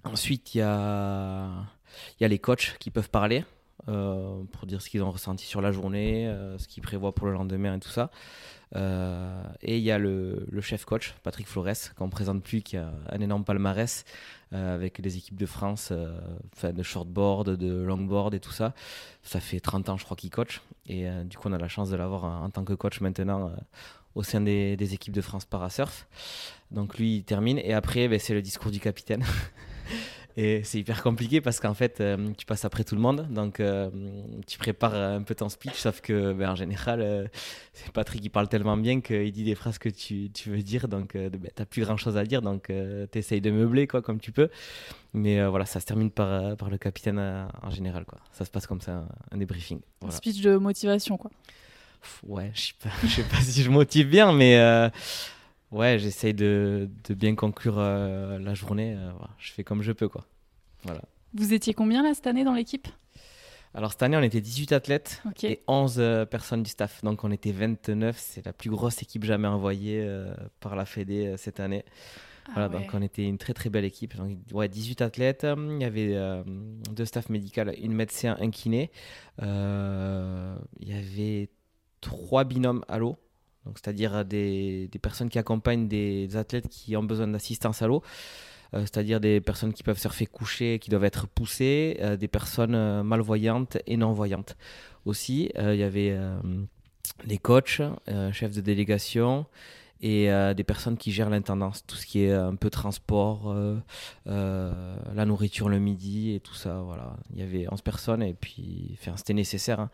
Ensuite, 0.06 0.56
il 0.56 0.60
y 0.60 0.62
a, 0.62 1.50
y 2.20 2.26
a 2.26 2.28
les 2.28 2.40
coachs 2.40 2.78
qui 2.80 2.92
peuvent 2.92 3.10
parler 3.10 3.44
euh, 3.88 4.44
pour 4.52 4.66
dire 4.66 4.82
ce 4.82 4.90
qu'ils 4.90 5.04
ont 5.04 5.12
ressenti 5.12 5.46
sur 5.46 5.62
la 5.62 5.72
journée, 5.72 6.28
euh, 6.28 6.58
ce 6.58 6.68
qu'ils 6.68 6.82
prévoient 6.82 7.14
pour 7.14 7.28
le 7.28 7.34
lendemain 7.34 7.76
et 7.76 7.80
tout 7.80 7.90
ça. 7.90 8.10
Euh, 8.76 9.44
et 9.62 9.78
il 9.78 9.84
y 9.84 9.92
a 9.92 10.00
le, 10.00 10.48
le 10.50 10.62
chef 10.62 10.86
coach, 10.86 11.14
Patrick 11.24 11.48
Flores, 11.48 11.94
qu'on 11.96 12.06
ne 12.06 12.12
présente 12.12 12.42
plus, 12.42 12.62
qui 12.62 12.78
a 12.78 12.92
un 13.10 13.20
énorme 13.20 13.44
palmarès 13.44 14.06
avec 14.52 15.00
les 15.00 15.18
équipes 15.18 15.36
de 15.36 15.46
France, 15.46 15.92
de 15.92 16.84
shortboard, 16.84 17.58
de 17.58 17.82
longboard 17.82 18.34
et 18.34 18.40
tout 18.40 18.54
ça. 18.54 18.74
Ça 19.22 19.42
fait 19.42 19.60
30 19.60 19.90
ans, 19.90 19.98
je 19.98 20.06
crois, 20.06 20.16
qu'il 20.16 20.30
coach. 20.30 20.62
Et 20.88 21.10
du 21.26 21.38
coup, 21.38 21.50
on 21.50 21.52
a 21.52 21.58
la 21.58 21.68
chance 21.68 21.90
de 21.90 21.98
l'avoir 21.98 22.24
en, 22.24 22.50
tant 22.50 22.64
que 22.64 22.72
coach 22.72 23.02
maintenant 23.02 23.52
au 24.14 24.24
sein 24.24 24.40
des, 24.40 24.78
des 24.78 24.94
équipes 24.94 25.14
de 25.14 25.20
France 25.20 25.44
Parasurf. 25.44 26.08
Donc 26.72 26.98
lui, 26.98 27.18
il 27.18 27.24
termine. 27.26 27.58
Et 27.58 27.74
après, 27.74 28.08
ben, 28.08 28.18
c'est 28.18 28.34
le 28.34 28.42
discours 28.42 28.72
du 28.72 28.80
capitaine. 28.80 29.26
Et 30.38 30.64
c'est 30.66 30.80
hyper 30.80 31.02
compliqué 31.02 31.40
parce 31.40 31.62
qu'en 31.62 31.74
fait, 31.74 32.02
euh, 32.02 32.32
tu 32.38 32.46
passes 32.46 32.66
après 32.66 32.84
tout 32.84 32.96
le 32.96 33.02
monde. 33.02 33.26
Donc, 33.30 33.62
euh, 33.62 33.90
tu 34.48 34.58
prépares 34.58 34.94
un 34.94 35.24
peu 35.24 35.34
ton 35.34 35.48
speech, 35.48 35.76
sauf 35.76 36.02
que 36.02 36.34
ben, 36.34 36.50
en 36.50 36.56
général, 36.56 37.02
euh, 37.02 37.26
c'est 37.74 37.90
Patrick 37.92 38.22
qui 38.22 38.30
parle 38.30 38.50
tellement 38.50 38.76
bien 38.76 39.00
qu'il 39.00 39.32
dit 39.32 39.46
des 39.46 39.56
phrases 39.56 39.78
que 39.78 39.88
tu, 39.88 40.30
tu 40.34 40.50
veux 40.50 40.62
dire. 40.62 40.90
Donc, 40.90 41.14
ben, 41.16 41.32
tu 41.32 41.40
n'as 41.58 41.66
plus 41.66 41.84
grand 41.84 41.96
chose 41.96 42.18
à 42.18 42.26
dire. 42.26 42.42
Donc, 42.42 42.66
tu 42.68 43.18
essayes 43.18 43.40
de 43.40 43.52
meubler 43.52 43.88
quoi, 43.88 44.02
comme 44.02 44.20
tu 44.20 44.34
peux. 44.34 44.50
Mais 45.14 45.46
voilà, 45.48 45.66
ça 45.66 45.80
se 45.80 45.86
termine 45.86 46.12
par, 46.12 46.58
par 46.58 46.70
le 46.70 46.78
capitaine 46.78 47.48
en 47.62 47.70
général. 47.70 48.04
Quoi. 48.04 48.20
Ça 48.34 48.44
se 48.44 48.52
passe 48.52 48.68
comme 48.68 48.82
ça, 48.82 49.08
un, 49.32 49.38
débriefing. 49.38 49.80
Un 50.02 50.12
speech 50.12 50.42
de 50.42 50.58
motivation, 50.58 51.18
quoi. 51.18 51.32
Ouais, 52.28 52.52
je 52.54 52.62
sais 52.62 52.74
pas, 52.84 52.90
pas 53.38 53.42
si 53.42 53.64
je 53.64 53.70
motive 53.70 54.10
bien, 54.10 54.34
mais 54.34 54.92
ouais, 55.72 56.00
j'essaye 56.00 56.34
de, 56.34 56.90
de 57.08 57.14
bien 57.14 57.36
conclure 57.36 57.76
euh, 57.78 58.40
la 58.40 58.54
journée. 58.54 58.96
euh, 58.98 59.12
voilà, 59.12 59.34
je 59.38 59.52
fais 59.52 59.64
comme 59.64 59.82
je 59.82 59.92
peux, 59.92 60.08
quoi. 60.10 60.26
Voilà. 60.84 61.02
Vous 61.34 61.54
étiez 61.54 61.74
combien 61.74 62.04
là 62.04 62.14
cette 62.14 62.28
année 62.28 62.44
dans 62.44 62.54
l'équipe? 62.54 62.88
Alors 63.74 63.92
cette 63.92 64.04
année, 64.04 64.16
on 64.16 64.22
était 64.24 64.40
18 64.40 64.72
athlètes 64.72 65.22
et 65.44 65.60
11 65.68 65.96
euh, 66.00 66.26
personnes 66.26 66.64
du 66.64 66.70
staff. 66.70 67.04
Donc 67.04 67.24
on 67.26 67.32
était 67.32 67.52
29. 67.52 68.18
C'est 68.18 68.46
la 68.46 68.54
plus 68.54 68.70
grosse 68.70 69.02
équipe 69.02 69.26
jamais 69.26 69.48
envoyée 69.50 70.08
par 70.62 70.76
la 70.78 70.86
Fédé 70.86 71.36
cette 71.38 71.60
année. 71.60 71.84
Voilà, 72.54 72.70
Ah 72.72 72.76
ouais. 72.78 72.84
donc 72.84 72.94
on 72.94 73.02
était 73.02 73.26
une 73.26 73.38
très 73.38 73.54
très 73.54 73.70
belle 73.70 73.84
équipe. 73.84 74.16
Donc, 74.16 74.38
ouais, 74.54 74.70
18 74.70 75.02
athlètes. 75.02 75.46
Il 75.58 75.82
y 75.82 75.84
avait 75.84 76.16
deux 76.92 77.04
staff 77.04 77.28
médical, 77.30 77.74
une 77.82 77.92
médecin, 77.94 78.38
un 78.40 78.50
kiné. 78.50 78.92
Il 79.42 80.88
y 80.88 80.94
avait 80.94 81.50
trois 82.00 82.44
binômes 82.46 82.86
à 82.88 82.98
l'eau. 82.98 83.18
Donc, 83.66 83.78
c'est-à-dire 83.78 84.26
des, 84.26 84.88
des 84.92 85.00
personnes 85.00 85.30
qui 85.30 85.40
accompagnent 85.40 85.88
des 85.88 86.36
athlètes 86.38 86.68
qui 86.70 86.96
ont 86.96 87.04
besoin 87.04 87.28
d'assistance 87.28 87.82
à 87.82 87.88
l'eau. 87.88 88.04
Euh, 88.74 88.82
c'est-à-dire 88.82 89.20
des 89.20 89.42
personnes 89.42 89.74
qui 89.74 89.84
peuvent 89.84 90.00
surfer 90.00 90.26
couchées, 90.26 90.80
qui 90.80 90.90
doivent 90.90 91.04
être 91.04 91.28
poussées, 91.28 91.98
euh, 92.02 92.18
des 92.18 92.28
personnes 92.28 92.76
euh, 92.76 93.04
malvoyantes 93.04 93.78
et 93.86 93.98
non-voyantes. 93.98 94.56
Aussi, 95.06 95.52
euh, 95.58 95.76
il 95.76 95.80
y 95.80 95.84
avait 95.84 96.12
euh, 96.12 96.38
des 97.26 97.38
coachs, 97.38 97.82
euh, 98.10 98.32
chefs 98.32 98.54
de 98.54 98.62
délégation, 98.62 99.46
et 100.02 100.32
euh, 100.32 100.54
des 100.54 100.64
personnes 100.64 100.98
qui 100.98 101.12
gèrent 101.12 101.30
l'intendance, 101.30 101.86
tout 101.86 101.96
ce 101.96 102.06
qui 102.06 102.24
est 102.24 102.34
un 102.34 102.56
peu 102.56 102.70
transport, 102.70 103.52
euh, 103.52 103.78
euh, 104.28 104.96
la 105.14 105.26
nourriture 105.26 105.70
le 105.70 105.80
midi 105.80 106.34
et 106.34 106.40
tout 106.40 106.54
ça. 106.54 106.82
Voilà. 106.82 107.16
Il 107.34 107.40
y 107.40 107.44
avait 107.44 107.72
11 107.72 107.82
personnes 107.82 108.22
et 108.22 108.34
puis 108.34 108.98
c'était 109.16 109.34
nécessaire 109.34 109.80
hein, 109.80 109.90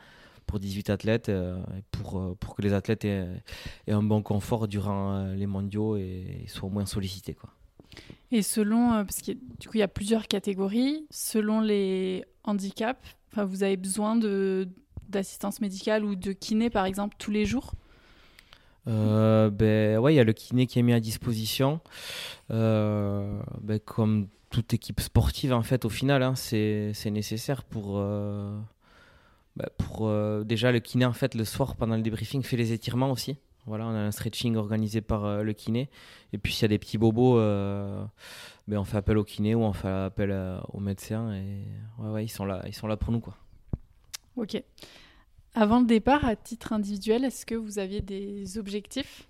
pour 0.47 0.59
18 0.59 0.89
athlètes, 0.89 1.29
euh, 1.29 1.57
et 1.77 1.83
pour, 1.91 2.19
euh, 2.19 2.35
pour 2.39 2.55
que 2.55 2.61
les 2.61 2.73
athlètes 2.73 3.05
aient, 3.05 3.27
aient 3.87 3.93
un 3.93 4.03
bon 4.03 4.21
confort 4.21 4.67
durant 4.67 5.15
euh, 5.15 5.35
les 5.35 5.47
mondiaux 5.47 5.95
et, 5.97 6.45
soient 6.47 6.67
au 6.67 6.71
moins 6.71 6.85
sollicités. 6.85 7.33
Quoi. 7.33 7.49
Et 8.31 8.41
selon, 8.41 8.93
euh, 8.93 9.03
parce 9.03 9.21
que 9.21 9.31
du 9.31 9.67
coup 9.67 9.75
il 9.75 9.79
y 9.79 9.83
a 9.83 9.87
plusieurs 9.87 10.27
catégories, 10.27 11.05
selon 11.09 11.61
les 11.61 12.23
handicaps, 12.43 12.99
enfin 13.31 13.45
vous 13.45 13.63
avez 13.63 13.77
besoin 13.77 14.15
de 14.15 14.67
d'assistance 15.09 15.59
médicale 15.59 16.05
ou 16.05 16.15
de 16.15 16.31
kiné 16.31 16.69
par 16.69 16.85
exemple 16.85 17.15
tous 17.17 17.31
les 17.31 17.45
jours? 17.45 17.73
Euh, 18.87 19.49
ben 19.49 19.97
ouais, 19.99 20.13
il 20.13 20.17
y 20.17 20.19
a 20.19 20.23
le 20.23 20.33
kiné 20.33 20.67
qui 20.67 20.79
est 20.79 20.83
mis 20.83 20.93
à 20.93 20.99
disposition. 20.99 21.81
Euh, 22.49 23.41
ben, 23.61 23.79
comme 23.79 24.27
toute 24.49 24.73
équipe 24.73 24.99
sportive, 25.01 25.53
en 25.53 25.61
fait, 25.63 25.85
au 25.85 25.89
final, 25.89 26.23
hein, 26.23 26.35
c'est 26.35 26.91
c'est 26.93 27.11
nécessaire 27.11 27.63
pour. 27.63 27.97
euh, 27.97 28.57
ben, 29.55 29.67
pour 29.77 30.07
euh, 30.07 30.43
déjà, 30.43 30.71
le 30.71 30.79
kiné, 30.79 31.05
en 31.05 31.13
fait, 31.13 31.35
le 31.35 31.45
soir, 31.45 31.75
pendant 31.75 31.95
le 31.95 32.01
débriefing, 32.01 32.41
fait 32.43 32.57
les 32.57 32.71
étirements 32.71 33.11
aussi. 33.11 33.37
Voilà, 33.67 33.85
on 33.85 33.91
a 33.91 33.99
un 33.99 34.11
stretching 34.11 34.55
organisé 34.55 35.01
par 35.01 35.23
euh, 35.25 35.43
le 35.43 35.53
kiné. 35.53 35.89
Et 36.33 36.37
puis, 36.37 36.51
s'il 36.53 36.63
y 36.63 36.65
a 36.65 36.69
des 36.69 36.79
petits 36.79 36.97
bobos, 36.97 37.37
euh, 37.37 38.03
ben, 38.67 38.77
on 38.79 38.83
fait 38.85 38.97
appel 38.97 39.17
au 39.17 39.23
kiné 39.23 39.53
ou 39.53 39.61
on 39.61 39.73
fait 39.73 39.87
appel 39.87 40.31
euh, 40.31 40.59
au 40.73 40.79
médecin. 40.79 41.33
Et 41.33 41.65
ouais, 41.99 42.09
ouais, 42.09 42.25
ils 42.25 42.29
sont 42.29 42.45
là, 42.45 42.63
ils 42.65 42.73
sont 42.73 42.87
là 42.87 42.97
pour 42.97 43.11
nous, 43.11 43.19
quoi. 43.19 43.37
Ok. 44.35 44.61
Avant 45.53 45.81
le 45.81 45.85
départ, 45.85 46.25
à 46.25 46.35
titre 46.35 46.71
individuel, 46.73 47.25
est-ce 47.25 47.45
que 47.45 47.55
vous 47.55 47.77
aviez 47.77 48.01
des 48.01 48.57
objectifs? 48.57 49.27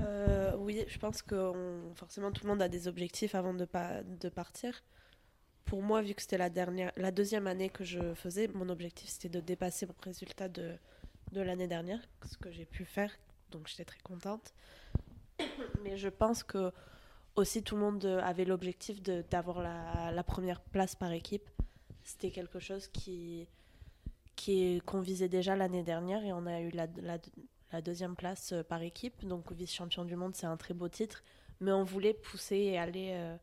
Euh, 0.00 0.52
oui, 0.58 0.84
je 0.88 0.98
pense 0.98 1.22
que 1.22 1.34
on- 1.34 1.94
forcément 1.94 2.30
tout 2.32 2.44
le 2.44 2.50
monde 2.50 2.62
a 2.62 2.68
des 2.68 2.88
objectifs 2.88 3.34
avant 3.34 3.54
de, 3.54 3.64
pa- 3.64 4.02
de 4.02 4.28
partir. 4.28 4.82
Pour 5.64 5.82
moi, 5.82 6.02
vu 6.02 6.14
que 6.14 6.22
c'était 6.22 6.38
la, 6.38 7.10
deuxième 7.10 7.46
année 7.46 7.70
que 7.70 7.84
je 7.84 8.14
faisais, 8.14 8.48
mon 8.48 8.68
objectif 8.68 9.08
c'était 9.08 9.28
de 9.28 9.40
dépasser 9.40 9.86
mon 9.86 9.94
résultat 10.02 10.48
de, 10.48 10.76
l'année 11.32 11.66
dernière, 11.66 12.00
ce 12.30 12.36
que 12.36 12.50
j'ai 12.50 12.64
pu 12.66 12.84
faire, 12.84 13.10
donc 13.50 13.66
j'étais 13.68 13.84
très 13.84 14.00
contente. 14.00 14.52
Mais 15.82 15.96
je 15.96 16.08
pense 16.08 16.42
que 16.42 16.70
aussi 17.36 17.62
tout 17.62 17.74
le 17.74 17.80
monde 17.80 18.04
avait 18.22 18.44
l'objectif 18.44 19.02
d'avoir 19.02 19.60
la, 19.60 20.22
première 20.22 20.60
place 20.60 20.94
par 20.94 21.12
équipe. 21.12 21.48
C'était 22.04 22.30
quelque 22.30 22.58
chose 22.58 22.88
qui 22.88 23.48
qu'on 24.86 25.00
visait 25.00 25.30
déjà 25.30 25.56
l'année 25.56 25.82
dernière 25.82 26.22
et 26.22 26.32
on 26.34 26.44
a 26.44 26.60
eu 26.60 26.70
la 26.70 27.80
deuxième 27.80 28.14
place 28.14 28.52
euh, 28.52 28.62
par 28.62 28.82
équipe. 28.82 29.24
Donc 29.24 29.50
vice-champion 29.52 30.04
du 30.04 30.16
monde, 30.16 30.34
c'est 30.34 30.46
un 30.46 30.58
très 30.58 30.74
beau 30.74 30.88
titre. 30.88 31.22
Mais 31.60 31.72
on 31.72 31.84
voulait 31.84 32.14
pousser 32.14 32.56
et 32.56 32.78
aller 32.78 33.12
euh, 33.12 33.36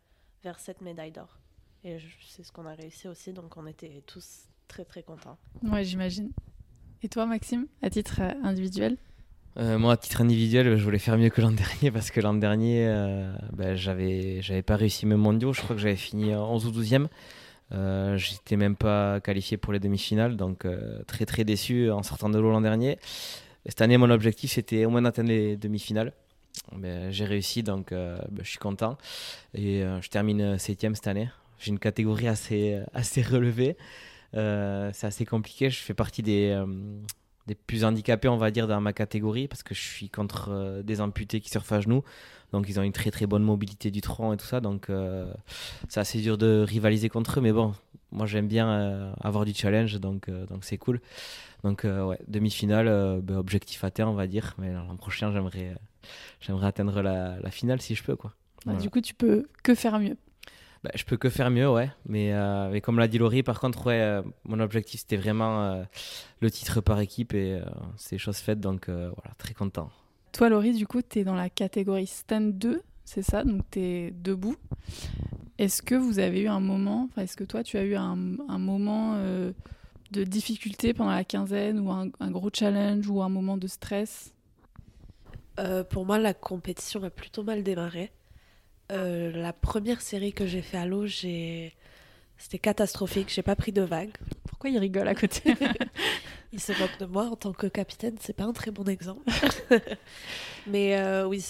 vers 0.43 0.59
cette 0.59 0.81
médaille 0.81 1.11
d'or. 1.11 1.40
Et 1.83 1.97
c'est 2.27 2.43
ce 2.43 2.51
qu'on 2.51 2.65
a 2.65 2.73
réussi 2.73 3.07
aussi, 3.07 3.33
donc 3.33 3.57
on 3.57 3.65
était 3.65 4.03
tous 4.05 4.45
très 4.67 4.85
très 4.85 5.03
contents. 5.03 5.37
Ouais, 5.63 5.83
j'imagine. 5.83 6.31
Et 7.03 7.09
toi, 7.09 7.25
Maxime, 7.25 7.65
à 7.81 7.89
titre 7.89 8.21
euh, 8.21 8.31
individuel? 8.43 8.97
Euh, 9.57 9.77
moi, 9.79 9.93
à 9.93 9.97
titre 9.97 10.21
individuel, 10.21 10.77
je 10.77 10.83
voulais 10.83 10.99
faire 10.99 11.17
mieux 11.17 11.29
que 11.29 11.41
l'an 11.41 11.51
dernier 11.51 11.91
parce 11.91 12.11
que 12.11 12.21
l'an 12.21 12.35
dernier, 12.35 12.87
euh, 12.87 13.33
ben, 13.53 13.75
j'avais, 13.75 14.41
j'avais 14.41 14.61
pas 14.61 14.75
réussi 14.75 15.05
mes 15.05 15.15
mondiaux. 15.15 15.53
Je 15.53 15.61
crois 15.61 15.75
que 15.75 15.81
j'avais 15.81 15.95
fini 15.95 16.35
11 16.35 16.67
ou 16.67 16.71
12e. 16.71 17.07
Euh, 17.73 18.17
J'étais 18.17 18.57
même 18.57 18.75
pas 18.75 19.19
qualifié 19.21 19.57
pour 19.57 19.73
les 19.73 19.79
demi-finales, 19.79 20.35
donc 20.35 20.65
euh, 20.65 21.03
très 21.03 21.25
très 21.25 21.43
déçu 21.43 21.89
en 21.89 22.03
sortant 22.03 22.29
de 22.29 22.37
l'eau 22.39 22.51
l'an 22.51 22.61
dernier. 22.61 22.99
Et 23.65 23.69
cette 23.69 23.81
année, 23.81 23.97
mon 23.97 24.09
objectif 24.09 24.51
c'était 24.51 24.85
au 24.85 24.89
moins 24.89 25.01
d'atteindre 25.01 25.29
les 25.29 25.57
demi-finales. 25.57 26.13
Ben, 26.75 27.11
J'ai 27.11 27.25
réussi, 27.25 27.63
donc 27.63 27.91
euh, 27.91 28.17
ben, 28.29 28.43
je 28.43 28.49
suis 28.49 28.59
content. 28.59 28.97
Et 29.53 29.83
euh, 29.83 30.01
je 30.01 30.09
termine 30.09 30.55
7e 30.55 30.95
cette 30.95 31.07
année. 31.07 31.29
J'ai 31.61 31.69
une 31.69 31.79
catégorie 31.79 32.27
assez, 32.27 32.79
assez 32.93 33.21
relevée. 33.21 33.77
c'est 34.33 35.05
assez 35.05 35.25
compliqué. 35.25 35.69
Je 35.69 35.79
fais 35.79 35.93
partie 35.93 36.23
des, 36.23 36.61
des 37.47 37.55
plus 37.55 37.85
handicapés, 37.85 38.27
on 38.27 38.37
va 38.37 38.51
dire, 38.51 38.67
dans 38.67 38.81
ma 38.81 38.93
catégorie, 38.93 39.47
parce 39.47 39.63
que 39.63 39.73
je 39.73 39.81
suis 39.81 40.09
contre 40.09 40.81
des 40.83 41.01
amputés 41.01 41.39
qui 41.39 41.49
surfent 41.49 41.71
à 41.71 41.81
genoux. 41.81 42.03
Donc 42.51 42.67
ils 42.67 42.79
ont 42.79 42.83
une 42.83 42.91
très 42.91 43.11
très 43.11 43.27
bonne 43.27 43.43
mobilité 43.43 43.91
du 43.91 44.01
tronc 44.01 44.33
et 44.33 44.37
tout 44.37 44.45
ça. 44.45 44.59
Donc 44.59 44.87
c'est 45.87 45.99
assez 45.99 46.19
dur 46.19 46.37
de 46.37 46.65
rivaliser 46.67 47.09
contre 47.09 47.39
eux. 47.39 47.41
Mais 47.41 47.53
bon, 47.53 47.73
moi 48.11 48.25
j'aime 48.25 48.47
bien 48.47 49.13
avoir 49.21 49.45
du 49.45 49.53
challenge, 49.53 49.99
donc 49.99 50.29
donc 50.29 50.63
c'est 50.63 50.77
cool. 50.77 50.99
Donc 51.63 51.83
ouais, 51.83 52.19
demi-finale, 52.27 53.21
ben, 53.21 53.37
objectif 53.37 53.83
atteint, 53.83 54.07
on 54.07 54.13
va 54.13 54.27
dire. 54.27 54.55
Mais 54.57 54.73
l'an 54.73 54.95
prochain, 54.97 55.31
j'aimerais 55.31 55.75
j'aimerais 56.39 56.67
atteindre 56.67 57.01
la, 57.01 57.39
la, 57.39 57.51
finale 57.51 57.81
si 57.81 57.95
je 57.95 58.03
peux. 58.03 58.15
quoi. 58.15 58.33
Bah, 58.65 58.73
du 58.73 58.89
coup, 58.89 59.01
tu 59.01 59.13
peux 59.13 59.47
que 59.63 59.75
faire 59.75 59.99
mieux. 59.99 60.17
Bah, 60.83 60.89
je 60.95 61.03
peux 61.03 61.17
que 61.17 61.29
faire 61.29 61.51
mieux, 61.51 61.69
ouais. 61.69 61.91
Mais, 62.07 62.33
euh, 62.33 62.69
mais 62.71 62.81
comme 62.81 62.97
l'a 62.97 63.07
dit 63.07 63.19
Laurie, 63.19 63.43
par 63.43 63.59
contre, 63.59 63.85
ouais, 63.85 64.01
euh, 64.01 64.23
mon 64.45 64.59
objectif, 64.59 65.01
c'était 65.01 65.17
vraiment 65.17 65.63
euh, 65.63 65.83
le 66.39 66.49
titre 66.49 66.81
par 66.81 66.99
équipe 66.99 67.33
et 67.33 67.61
c'est 67.97 68.17
chose 68.17 68.37
faite, 68.37 68.59
donc 68.59 68.89
voilà, 68.89 69.35
très 69.37 69.53
content. 69.53 69.89
Toi, 70.31 70.49
Laurie, 70.49 70.73
du 70.73 70.87
coup, 70.87 71.01
tu 71.01 71.19
es 71.19 71.23
dans 71.23 71.35
la 71.35 71.49
catégorie 71.49 72.07
stand 72.07 72.57
2, 72.57 72.81
c'est 73.05 73.21
ça? 73.21 73.43
Donc, 73.43 73.61
tu 73.69 73.79
es 73.79 74.11
debout. 74.11 74.55
Est-ce 75.57 75.83
que 75.83 75.93
vous 75.93 76.17
avez 76.17 76.41
eu 76.41 76.47
un 76.47 76.59
moment, 76.61 77.09
est-ce 77.17 77.35
que 77.37 77.43
toi, 77.43 77.63
tu 77.63 77.77
as 77.77 77.83
eu 77.83 77.95
un, 77.95 78.17
un 78.47 78.57
moment 78.57 79.17
de 80.11 80.23
difficulté 80.23 80.93
pendant 80.93 81.11
la 81.11 81.23
quinzaine 81.23 81.79
ou 81.79 81.91
un, 81.91 82.07
un, 82.19 82.31
gros 82.31 82.49
challenge 82.51 83.07
ou 83.07 83.21
un 83.21 83.29
moment 83.29 83.57
de 83.57 83.67
stress? 83.67 84.33
Pour 85.91 86.07
moi, 86.07 86.17
la 86.17 86.33
compétition 86.33 87.03
a 87.03 87.11
plutôt 87.11 87.43
mal 87.43 87.61
démarré. 87.61 88.11
Euh, 88.91 89.31
la 89.31 89.53
première 89.53 90.01
série 90.01 90.33
que 90.33 90.45
j'ai 90.45 90.61
fait 90.61 90.77
à 90.77 90.85
l'eau, 90.85 91.05
j'ai... 91.05 91.73
c'était 92.37 92.59
catastrophique. 92.59 93.29
J'ai 93.29 93.41
pas 93.41 93.55
pris 93.55 93.71
de 93.71 93.81
vague. 93.81 94.11
Pourquoi 94.47 94.69
il 94.69 94.77
rigole 94.77 95.07
à 95.07 95.15
côté 95.15 95.55
Il 96.53 96.59
se 96.59 96.73
moque 96.73 96.97
de 96.99 97.05
moi 97.05 97.25
en 97.25 97.37
tant 97.37 97.53
que 97.53 97.67
capitaine. 97.67 98.17
C'est 98.19 98.35
pas 98.35 98.43
un 98.43 98.51
très 98.51 98.71
bon 98.71 98.83
exemple. 98.89 99.23
Mais 100.67 100.97
euh, 100.99 101.25
oui, 101.25 101.43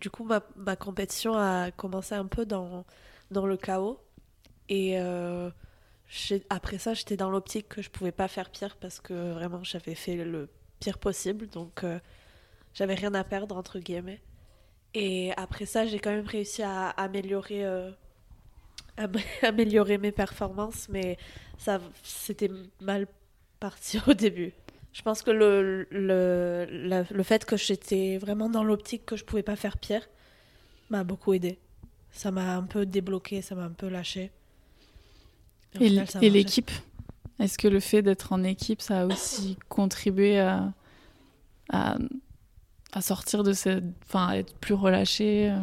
du 0.00 0.08
coup, 0.08 0.24
ma, 0.24 0.42
ma, 0.56 0.76
compétition 0.76 1.34
a 1.34 1.70
commencé 1.70 2.14
un 2.14 2.24
peu 2.24 2.46
dans, 2.46 2.86
dans 3.30 3.44
le 3.44 3.58
chaos. 3.58 4.00
Et 4.70 4.98
euh, 4.98 5.50
après 6.48 6.78
ça, 6.78 6.94
j'étais 6.94 7.18
dans 7.18 7.30
l'optique 7.30 7.68
que 7.68 7.82
je 7.82 7.90
pouvais 7.90 8.12
pas 8.12 8.28
faire 8.28 8.48
pire 8.48 8.76
parce 8.76 9.00
que 9.00 9.32
vraiment, 9.32 9.62
j'avais 9.62 9.94
fait 9.94 10.16
le 10.16 10.48
pire 10.80 10.96
possible. 10.96 11.48
Donc, 11.48 11.84
j'avais 12.72 12.94
rien 12.94 13.12
à 13.12 13.24
perdre, 13.24 13.56
entre 13.56 13.78
guillemets. 13.78 14.22
Et 14.98 15.30
après 15.36 15.66
ça, 15.66 15.84
j'ai 15.84 15.98
quand 15.98 16.10
même 16.10 16.26
réussi 16.26 16.62
à 16.62 16.88
améliorer, 16.88 17.66
euh, 17.66 17.90
améliorer 19.42 19.98
mes 19.98 20.10
performances, 20.10 20.88
mais 20.88 21.18
ça, 21.58 21.80
c'était 22.02 22.50
mal 22.80 23.06
parti 23.60 23.98
au 24.06 24.14
début. 24.14 24.54
Je 24.94 25.02
pense 25.02 25.20
que 25.20 25.30
le, 25.30 25.86
le, 25.90 27.04
le 27.10 27.22
fait 27.22 27.44
que 27.44 27.58
j'étais 27.58 28.16
vraiment 28.16 28.48
dans 28.48 28.64
l'optique 28.64 29.04
que 29.04 29.16
je 29.16 29.24
pouvais 29.26 29.42
pas 29.42 29.54
faire 29.54 29.76
pire 29.76 30.08
m'a 30.88 31.04
beaucoup 31.04 31.34
aidé. 31.34 31.58
Ça 32.10 32.30
m'a 32.30 32.56
un 32.56 32.62
peu 32.62 32.86
débloqué, 32.86 33.42
ça 33.42 33.54
m'a 33.54 33.64
un 33.64 33.72
peu 33.72 33.88
lâché. 33.88 34.30
Et, 35.78 35.94
et 36.22 36.30
l'équipe 36.30 36.70
Est-ce 37.38 37.58
que 37.58 37.68
le 37.68 37.80
fait 37.80 38.00
d'être 38.00 38.32
en 38.32 38.42
équipe, 38.42 38.80
ça 38.80 39.02
a 39.02 39.04
aussi 39.04 39.58
contribué 39.68 40.40
à, 40.40 40.72
à 41.70 41.98
à 42.96 43.02
sortir 43.02 43.42
de 43.42 43.52
cette. 43.52 43.84
Enfin, 44.04 44.32
être 44.32 44.54
plus 44.56 44.74
relâché 44.74 45.50
euh. 45.50 45.58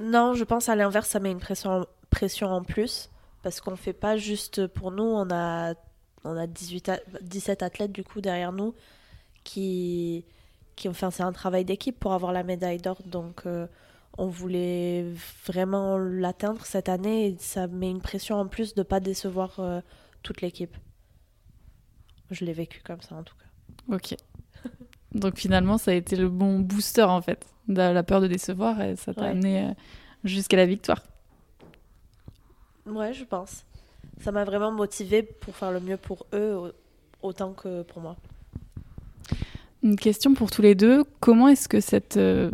Non, 0.00 0.34
je 0.34 0.44
pense 0.44 0.68
à 0.68 0.76
l'inverse, 0.76 1.08
ça 1.08 1.18
met 1.18 1.32
une 1.32 1.40
pression, 1.40 1.84
pression 2.10 2.48
en 2.48 2.62
plus. 2.62 3.10
Parce 3.42 3.60
qu'on 3.60 3.72
ne 3.72 3.76
fait 3.76 3.92
pas 3.92 4.16
juste 4.16 4.68
pour 4.68 4.92
nous, 4.92 5.02
on 5.02 5.28
a, 5.32 5.74
on 6.22 6.36
a 6.36 6.46
18 6.46 6.92
17 7.22 7.62
athlètes 7.64 7.90
du 7.90 8.04
coup 8.04 8.20
derrière 8.20 8.52
nous 8.52 8.72
qui. 9.42 10.24
qui 10.76 10.88
enfin, 10.88 11.10
c'est 11.10 11.24
un 11.24 11.32
travail 11.32 11.64
d'équipe 11.64 11.98
pour 11.98 12.12
avoir 12.12 12.32
la 12.32 12.44
médaille 12.44 12.78
d'or. 12.78 12.98
Donc. 13.04 13.42
Euh, 13.46 13.66
on 14.18 14.26
voulait 14.26 15.06
vraiment 15.46 15.96
l'atteindre 15.96 16.66
cette 16.66 16.90
année 16.90 17.28
et 17.28 17.36
ça 17.38 17.66
met 17.66 17.90
une 17.90 18.02
pression 18.02 18.36
en 18.36 18.46
plus 18.46 18.74
de 18.74 18.80
ne 18.80 18.84
pas 18.84 19.00
décevoir 19.00 19.58
euh, 19.58 19.80
toute 20.22 20.42
l'équipe. 20.42 20.76
Je 22.30 22.44
l'ai 22.44 22.52
vécu 22.52 22.82
comme 22.84 23.00
ça 23.00 23.14
en 23.14 23.22
tout 23.22 23.34
cas. 23.36 23.94
Ok. 23.94 24.14
Donc 25.14 25.38
finalement, 25.38 25.78
ça 25.78 25.90
a 25.90 25.94
été 25.94 26.16
le 26.16 26.28
bon 26.28 26.60
booster 26.60 27.02
en 27.02 27.20
fait. 27.20 27.46
La 27.68 28.02
peur 28.02 28.20
de 28.20 28.26
décevoir 28.26 28.80
et 28.80 28.96
ça 28.96 29.14
t'a 29.14 29.26
amené 29.26 29.64
euh, 29.64 29.72
jusqu'à 30.24 30.56
la 30.56 30.66
victoire. 30.66 31.00
Ouais, 32.86 33.12
je 33.12 33.24
pense. 33.24 33.64
Ça 34.20 34.32
m'a 34.32 34.44
vraiment 34.44 34.72
motivé 34.72 35.22
pour 35.22 35.54
faire 35.54 35.70
le 35.70 35.80
mieux 35.80 35.96
pour 35.96 36.26
eux 36.32 36.74
autant 37.22 37.52
que 37.52 37.82
pour 37.82 38.02
moi. 38.02 38.16
Une 39.82 39.96
question 39.96 40.34
pour 40.34 40.50
tous 40.50 40.62
les 40.62 40.74
deux. 40.74 41.04
Comment 41.20 41.48
est-ce 41.48 41.68
que 41.68 41.80
cette, 41.80 42.16
euh, 42.16 42.50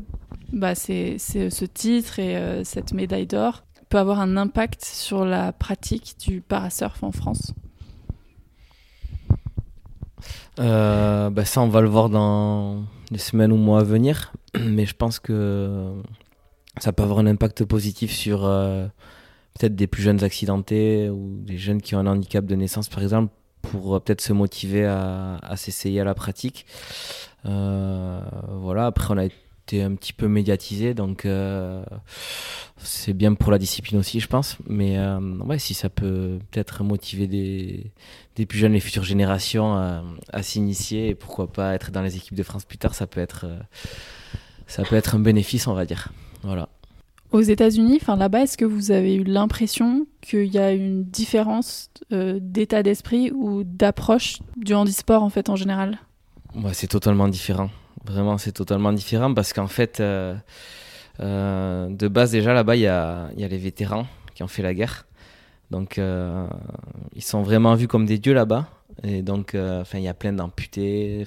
bah, 0.53 0.75
c'est, 0.75 1.19
ce 1.19 1.65
titre 1.65 2.19
et 2.19 2.37
euh, 2.37 2.65
cette 2.65 2.93
médaille 2.93 3.27
d'or 3.27 3.65
peut 3.89 3.99
avoir 3.99 4.21
un 4.21 4.37
impact 4.37 4.85
sur 4.85 5.25
la 5.25 5.53
pratique 5.53 6.17
du 6.19 6.41
parasurf 6.41 7.03
en 7.03 7.13
France? 7.13 7.53
Euh, 10.59 11.31
bah 11.31 11.45
ça, 11.45 11.61
on 11.61 11.69
va 11.69 11.81
le 11.81 11.89
voir 11.89 12.09
dans 12.09 12.85
les 13.11 13.19
semaines 13.19 13.53
ou 13.53 13.57
mois 13.57 13.81
à 13.81 13.85
venir. 13.85 14.33
Mais 14.61 14.87
je 14.87 14.95
pense 14.95 15.19
que 15.19 15.93
ça 16.79 16.93
peut 16.93 17.03
avoir 17.03 17.19
un 17.19 17.27
impact 17.27 17.65
positif 17.65 18.13
sur 18.13 18.45
euh, 18.45 18.87
peut-être 19.59 19.75
des 19.75 19.87
plus 19.87 20.03
jeunes 20.03 20.25
accidentés 20.25 21.09
ou 21.11 21.39
des 21.41 21.59
jeunes 21.59 21.83
qui 21.83 21.95
ont 21.95 21.99
un 21.99 22.07
handicap 22.07 22.45
de 22.45 22.55
naissance, 22.55 22.89
par 22.89 23.03
exemple, 23.03 23.33
pour 23.63 23.97
euh, 23.97 24.01
peut-être 24.01 24.21
se 24.21 24.33
motiver 24.33 24.87
à, 24.87 25.39
s'essayer 25.57 26.01
à 26.01 26.05
la 26.05 26.15
pratique. 26.15 26.67
voilà, 27.45 28.87
après, 28.87 29.15
on 29.15 29.19
a 29.19 29.29
un 29.75 29.95
petit 29.95 30.13
peu 30.13 30.29
médiatisé, 30.29 30.95
donc 30.95 31.25
euh, 31.25 31.85
c'est 32.79 33.13
bien 33.13 33.35
pour 33.35 33.53
la 33.53 33.59
discipline 33.59 33.99
aussi, 33.99 34.21
je 34.21 34.27
pense. 34.27 34.57
Mais 34.67 34.99
euh, 34.99 35.19
ouais, 35.39 35.59
si 35.59 35.75
ça 35.75 35.89
peut 35.89 36.39
peut-être 36.51 36.85
motiver 36.85 37.27
des, 37.27 37.91
des, 38.37 38.47
plus 38.47 38.59
jeunes, 38.59 38.73
les 38.73 38.81
futures 38.81 39.05
générations 39.05 39.75
à, 39.75 40.43
s'initier 40.43 41.09
et 41.09 41.15
pourquoi 41.15 41.53
pas 41.53 41.75
être 41.75 41.91
dans 41.91 42.03
les 42.03 42.17
équipes 42.17 42.35
de 42.37 42.43
France 42.43 42.65
plus 42.65 42.79
tard, 42.79 42.95
ça 42.95 43.07
peut 43.07 43.21
être, 43.21 43.45
euh, 43.45 43.59
ça 44.67 44.83
peut 44.83 44.97
être 44.97 45.15
un 45.15 45.21
bénéfice, 45.21 45.67
on 45.67 45.75
va 45.75 45.87
dire. 45.87 46.09
Voilà. 46.43 46.69
Aux 47.31 47.43
États-Unis, 47.43 47.99
enfin 48.01 48.17
là-bas, 48.17 48.45
est-ce 48.45 48.57
que 48.57 48.65
vous 48.65 48.91
avez 48.91 49.15
eu 49.15 49.25
l'impression 49.25 50.07
qu'il 50.23 50.47
y 50.47 50.59
a 50.59 50.73
une 50.73 51.05
différence 51.05 51.91
d'état 52.11 52.83
d'esprit 52.83 53.31
ou 53.33 53.65
d'approche 53.65 54.39
du 54.57 54.73
handisport 54.73 55.23
en 55.23 55.29
fait 55.29 55.51
en 55.51 55.57
général? 55.57 55.99
Ouais, 56.55 56.73
c'est 56.73 56.87
totalement 56.87 57.29
différent. 57.29 57.69
Vraiment, 58.09 58.39
c'est 58.39 58.53
totalement 58.53 58.93
différent 58.93 59.35
parce 59.35 59.53
qu'en 59.53 59.67
fait, 59.67 60.01
euh, 60.01 60.35
euh, 61.21 61.89
de 61.91 62.09
base, 62.09 62.31
déjà 62.31 62.55
là-bas, 62.55 62.77
il 62.77 62.83
y 62.83 62.87
a, 62.87 63.29
les 63.37 63.59
vétérans 63.59 64.07
qui 64.35 64.43
ont 64.43 64.49
fait 64.49 64.63
la 64.63 64.73
guerre. 64.73 65.07
Donc, 65.71 65.99
euh, 65.99 66.47
ils 67.15 67.23
sont 67.23 67.43
vraiment 67.43 67.75
vus 67.75 67.89
comme 67.89 68.07
des 68.07 68.19
dieux 68.19 68.33
là-bas. 68.33 68.67
Et 69.03 69.23
donc, 69.23 69.55
enfin, 69.55 69.99
il 69.99 70.05
y 70.05 70.09
a 70.09 70.15
plein 70.15 70.33
d'amputés, 70.33 71.25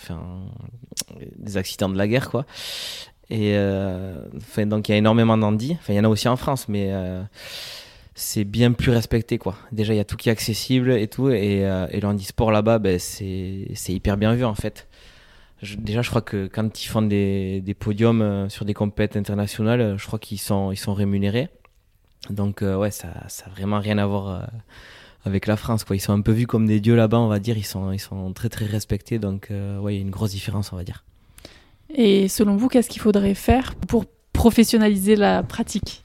des 1.38 1.58
accidents 1.58 1.90
de 1.90 1.98
la 1.98 2.08
guerre, 2.08 2.30
quoi. 2.30 2.46
Et 3.30 3.56
donc, 4.66 4.90
il 4.90 4.92
y 4.92 4.96
a 4.96 4.98
énormément 4.98 5.38
d'handis. 5.38 5.78
Enfin, 5.80 5.94
il 5.94 5.98
y 5.98 6.00
en 6.00 6.04
a 6.04 6.10
aussi 6.10 6.28
en 6.28 6.36
France, 6.36 6.68
mais 6.68 6.92
c'est 8.16 8.44
bien 8.44 8.74
plus 8.74 8.92
respecté 8.92 9.38
quoi. 9.38 9.56
Déjà 9.72 9.94
il 9.94 9.98
y 9.98 10.02
a 10.02 10.04
tout 10.04 10.18
qui 10.18 10.28
est 10.28 10.32
accessible 10.34 10.92
et 10.92 11.08
tout 11.08 11.30
et, 11.30 11.60
et 11.92 12.00
le 12.00 12.08
handisport 12.08 12.52
là-bas 12.52 12.78
ben, 12.78 13.00
c'est 13.00 13.74
hyper 13.88 14.18
bien 14.18 14.36
vu 14.36 14.44
en 14.44 14.54
fait 14.54 14.86
déjà, 15.78 16.02
je 16.02 16.10
crois 16.10 16.22
que 16.22 16.48
quand 16.48 16.84
ils 16.84 16.88
font 16.88 17.02
des, 17.02 17.62
des 17.62 17.74
podiums 17.74 18.22
euh, 18.22 18.50
sur 18.50 18.66
des 18.66 18.74
compétitions 18.74 19.20
internationales, 19.20 19.82
euh, 19.82 19.98
je 19.98 20.06
crois 20.06 20.20
qu'ils 20.20 20.40
sont, 20.40 20.72
ils 20.72 20.78
sont 20.78 20.94
rémunérés. 20.94 21.50
Donc, 22.30 22.62
euh, 22.62 22.76
ouais, 22.76 22.92
ça 22.92 23.08
n'a 23.08 23.52
vraiment 23.54 23.80
rien 23.80 23.98
à 23.98 24.06
voir 24.06 24.50
avec 25.26 25.48
la 25.48 25.58
France. 25.58 25.84
Quoi. 25.84 25.96
Ils 25.96 26.00
sont 26.00 26.14
un 26.14 26.22
peu 26.22 26.32
vus 26.32 26.48
comme 26.48 26.68
des 26.68 26.80
dieux 26.80 26.96
là-bas, 26.96 27.20
on 27.20 27.28
va 27.28 27.40
dire. 27.40 27.58
Ils 27.58 27.66
sont, 27.66 27.92
ils 27.92 28.00
sont 28.00 28.32
très, 28.34 28.50
très 28.50 28.66
respectés. 28.66 29.20
Donc, 29.20 29.48
ouais, 29.50 29.96
il 29.96 29.98
y 29.98 30.00
a 30.00 30.02
une 30.02 30.12
grosse 30.12 30.32
différence, 30.32 30.72
on 30.72 30.76
va 30.76 30.84
dire. 30.84 31.04
Et 31.94 32.28
selon 32.28 32.58
vous, 32.58 32.70
qu'est-ce 32.70 32.90
qu'il 32.90 33.02
faudrait 33.02 33.34
faire 33.34 33.76
pour 33.76 34.06
professionnaliser 34.34 35.16
la 35.16 35.44
pratique? 35.44 36.04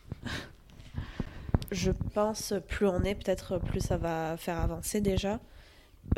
Je 1.71 1.91
pense 2.15 2.55
plus 2.69 2.87
on 2.87 3.03
est, 3.03 3.15
peut-être 3.15 3.59
plus 3.59 3.81
ça 3.81 3.97
va 3.97 4.37
faire 4.37 4.59
avancer 4.59 5.01
déjà. 5.01 5.41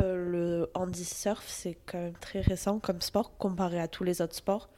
Euh, 0.00 0.16
le 0.16 0.70
handi 0.74 1.04
surf, 1.04 1.44
c'est 1.46 1.76
quand 1.86 1.98
même 1.98 2.14
très 2.20 2.40
récent 2.40 2.78
comme 2.78 3.00
sport 3.00 3.36
comparé 3.36 3.80
à 3.80 3.88
tous 3.88 4.04
les 4.04 4.22
autres 4.22 4.34
sports. 4.34 4.68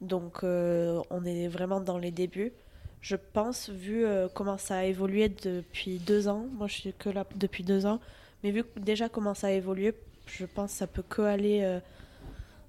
Donc 0.00 0.44
euh, 0.44 1.00
on 1.10 1.24
est 1.24 1.48
vraiment 1.48 1.80
dans 1.80 1.98
les 1.98 2.10
débuts. 2.10 2.52
Je 3.00 3.16
pense, 3.16 3.68
vu 3.68 4.04
euh, 4.04 4.28
comment 4.32 4.58
ça 4.58 4.78
a 4.78 4.84
évolué 4.84 5.28
depuis 5.28 5.98
deux 5.98 6.28
ans, 6.28 6.46
moi 6.52 6.68
je 6.68 6.74
suis 6.74 6.92
que 6.92 7.10
là 7.10 7.26
depuis 7.36 7.64
deux 7.64 7.86
ans, 7.86 8.00
mais 8.42 8.50
vu 8.50 8.64
déjà 8.76 9.08
comment 9.08 9.34
ça 9.34 9.48
a 9.48 9.50
évolué, 9.50 9.94
je 10.26 10.46
pense 10.46 10.72
que 10.72 10.78
ça 10.78 10.86
peut 10.86 11.02
que 11.08 11.22
aller 11.22 11.80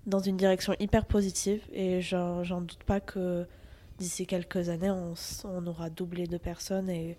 dans 0.07 0.19
une 0.19 0.37
direction 0.37 0.73
hyper 0.79 1.05
positive 1.05 1.61
et 1.71 2.01
j'en 2.01 2.61
doute 2.61 2.83
pas 2.83 2.99
que 2.99 3.45
d'ici 3.99 4.25
quelques 4.25 4.69
années 4.69 4.89
on, 4.89 5.13
on, 5.45 5.67
aura 5.67 5.89
doublé 5.91 6.25
de 6.25 6.37
personnes 6.37 6.89
et 6.89 7.17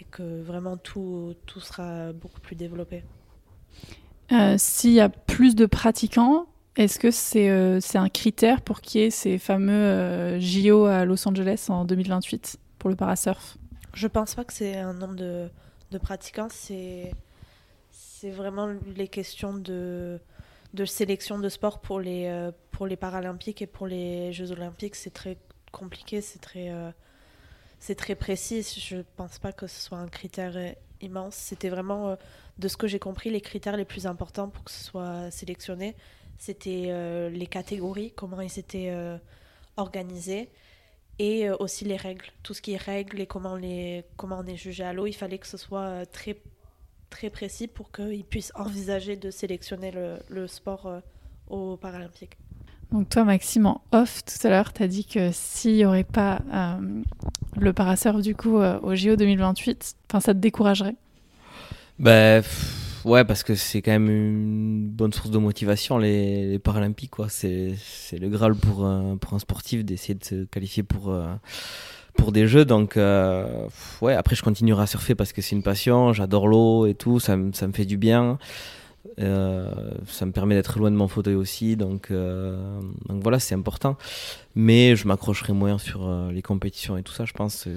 et 0.00 0.04
que 0.04 0.42
vraiment 0.42 0.76
tout, 0.76 1.34
tout 1.46 1.60
sera 1.60 2.12
beaucoup 2.12 2.40
plus 2.40 2.56
développé. 2.56 3.04
Euh, 4.32 4.56
S'il 4.58 4.92
y 4.92 5.00
a 5.00 5.08
plus 5.08 5.54
de 5.54 5.66
pratiquants, 5.66 6.46
est-ce 6.76 6.98
que 6.98 7.10
c'est 7.10 7.50
euh, 7.50 7.80
un 7.94 8.08
critère 8.08 8.62
pour 8.62 8.80
qu'il 8.80 9.00
y 9.00 9.04
ait 9.04 9.10
ces 9.10 9.38
fameux 9.38 9.72
euh, 9.72 10.40
JO 10.40 10.86
à 10.86 11.04
Los 11.04 11.28
Angeles 11.28 11.66
en 11.68 11.84
2028 11.84 12.58
pour 12.78 12.90
le 12.90 12.96
parasurf? 12.96 13.56
Je 13.92 14.08
pense 14.08 14.34
pas 14.34 14.44
que 14.44 14.52
c'est 14.52 14.76
un 14.76 14.94
nombre 14.94 15.14
de, 15.14 15.48
pratiquants, 15.98 16.48
c'est 16.50 17.12
vraiment 18.24 18.68
les 18.96 19.06
questions 19.06 19.54
de, 19.54 20.18
de 20.72 20.84
sélection 20.84 21.38
de 21.38 21.48
sport 21.48 21.80
pour 21.80 22.00
les, 22.00 22.50
pour 22.72 22.88
les 22.88 22.96
Paralympiques 22.96 23.62
et 23.62 23.68
pour 23.68 23.86
les 23.86 24.32
Jeux 24.32 24.50
Olympiques. 24.50 24.96
C'est 24.96 25.12
très 25.12 25.36
compliqué, 25.70 26.20
c'est 26.20 26.40
très, 26.40 26.72
très 27.96 28.14
précis. 28.16 28.66
Je 28.80 28.96
pense 29.16 29.38
pas 29.38 29.52
que 29.52 29.68
ce 29.68 29.80
soit 29.80 29.98
un 29.98 30.08
critère 30.08 30.56
immense. 31.00 31.34
C'était 31.34 31.68
vraiment, 31.68 32.08
euh, 32.08 32.16
de 32.58 32.68
ce 32.68 32.76
que 32.76 32.86
j'ai 32.86 32.98
compris, 32.98 33.30
les 33.30 33.40
critères 33.40 33.76
les 33.76 33.84
plus 33.84 34.06
importants 34.06 34.48
pour 34.48 34.64
que 34.64 34.70
ce 34.70 34.84
soit 34.84 35.30
sélectionné. 35.30 35.96
C'était 36.38 36.86
euh, 36.88 37.30
les 37.30 37.46
catégories, 37.46 38.12
comment 38.12 38.40
ils 38.40 38.58
étaient 38.58 38.90
euh, 38.90 39.18
organisés. 39.76 40.50
Et 41.20 41.48
aussi 41.48 41.84
les 41.84 41.96
règles, 41.96 42.26
tout 42.42 42.54
ce 42.54 42.60
qui 42.60 42.72
est 42.72 42.76
règles 42.76 43.20
et 43.20 43.26
comment, 43.26 43.54
les, 43.54 44.04
comment 44.16 44.40
on 44.40 44.46
est 44.46 44.56
jugé 44.56 44.82
à 44.82 44.92
l'eau. 44.92 45.06
Il 45.06 45.12
fallait 45.12 45.38
que 45.38 45.46
ce 45.46 45.56
soit 45.56 46.04
très, 46.06 46.42
très 47.08 47.30
précis 47.30 47.68
pour 47.68 47.92
qu'ils 47.92 48.24
puissent 48.24 48.50
envisager 48.56 49.14
de 49.14 49.30
sélectionner 49.30 49.92
le, 49.92 50.18
le 50.28 50.48
sport 50.48 51.02
aux 51.46 51.76
Paralympiques. 51.76 52.36
Donc 52.94 53.08
toi, 53.08 53.24
Maxime, 53.24 53.66
en 53.66 53.80
off, 53.90 54.22
tout 54.24 54.46
à 54.46 54.50
l'heure, 54.50 54.72
tu 54.72 54.80
as 54.84 54.86
dit 54.86 55.04
que 55.04 55.30
s'il 55.32 55.74
n'y 55.74 55.84
aurait 55.84 56.04
pas 56.04 56.38
euh, 56.54 56.76
le 57.56 57.72
parasurf 57.72 58.22
du 58.22 58.36
coup 58.36 58.58
euh, 58.58 58.78
au 58.84 58.94
JO 58.94 59.16
2028, 59.16 59.96
enfin 60.08 60.20
ça 60.20 60.32
te 60.32 60.38
découragerait? 60.38 60.94
Bah, 61.98 62.36
pff, 62.36 63.00
ouais, 63.04 63.24
parce 63.24 63.42
que 63.42 63.56
c'est 63.56 63.82
quand 63.82 63.90
même 63.90 64.08
une 64.08 64.86
bonne 64.88 65.12
source 65.12 65.30
de 65.30 65.38
motivation, 65.38 65.98
les, 65.98 66.60
Paralympiques. 66.60 67.10
quoi. 67.10 67.26
C'est 67.28 67.74
le 68.12 68.28
Graal 68.28 68.54
pour, 68.54 68.84
un- 68.84 69.16
pour 69.16 69.34
un 69.34 69.40
sportif 69.40 69.84
d'essayer 69.84 70.14
de 70.14 70.24
se 70.24 70.44
qualifier 70.44 70.84
pour, 70.84 71.10
euh, 71.10 71.26
pour 72.16 72.30
des 72.30 72.46
jeux. 72.46 72.64
Donc, 72.64 72.96
euh, 72.96 73.66
ouais, 74.02 74.14
après, 74.14 74.36
je 74.36 74.42
continuerai 74.44 74.84
à 74.84 74.86
surfer 74.86 75.16
parce 75.16 75.32
que 75.32 75.42
c'est 75.42 75.56
une 75.56 75.64
passion. 75.64 76.12
J'adore 76.12 76.46
l'eau 76.46 76.86
et 76.86 76.94
tout. 76.94 77.18
Ça, 77.18 77.36
ça 77.54 77.66
me 77.66 77.72
fait 77.72 77.86
du 77.86 77.96
bien. 77.96 78.38
Euh, 79.18 79.70
ça 80.06 80.26
me 80.26 80.32
permet 80.32 80.54
d'être 80.54 80.78
loin 80.78 80.90
de 80.90 80.96
mon 80.96 81.08
fauteuil 81.08 81.34
aussi. 81.34 81.76
Donc, 81.76 82.10
euh, 82.10 82.80
voilà, 83.08 83.38
c'est 83.38 83.54
important. 83.54 83.96
Mais 84.54 84.96
je 84.96 85.06
m'accrocherai 85.06 85.52
moins 85.52 85.78
sur 85.78 86.06
euh, 86.06 86.30
les 86.32 86.42
compétitions 86.42 86.96
et 86.96 87.02
tout 87.02 87.12
ça, 87.12 87.24
je 87.24 87.32
pense. 87.32 87.68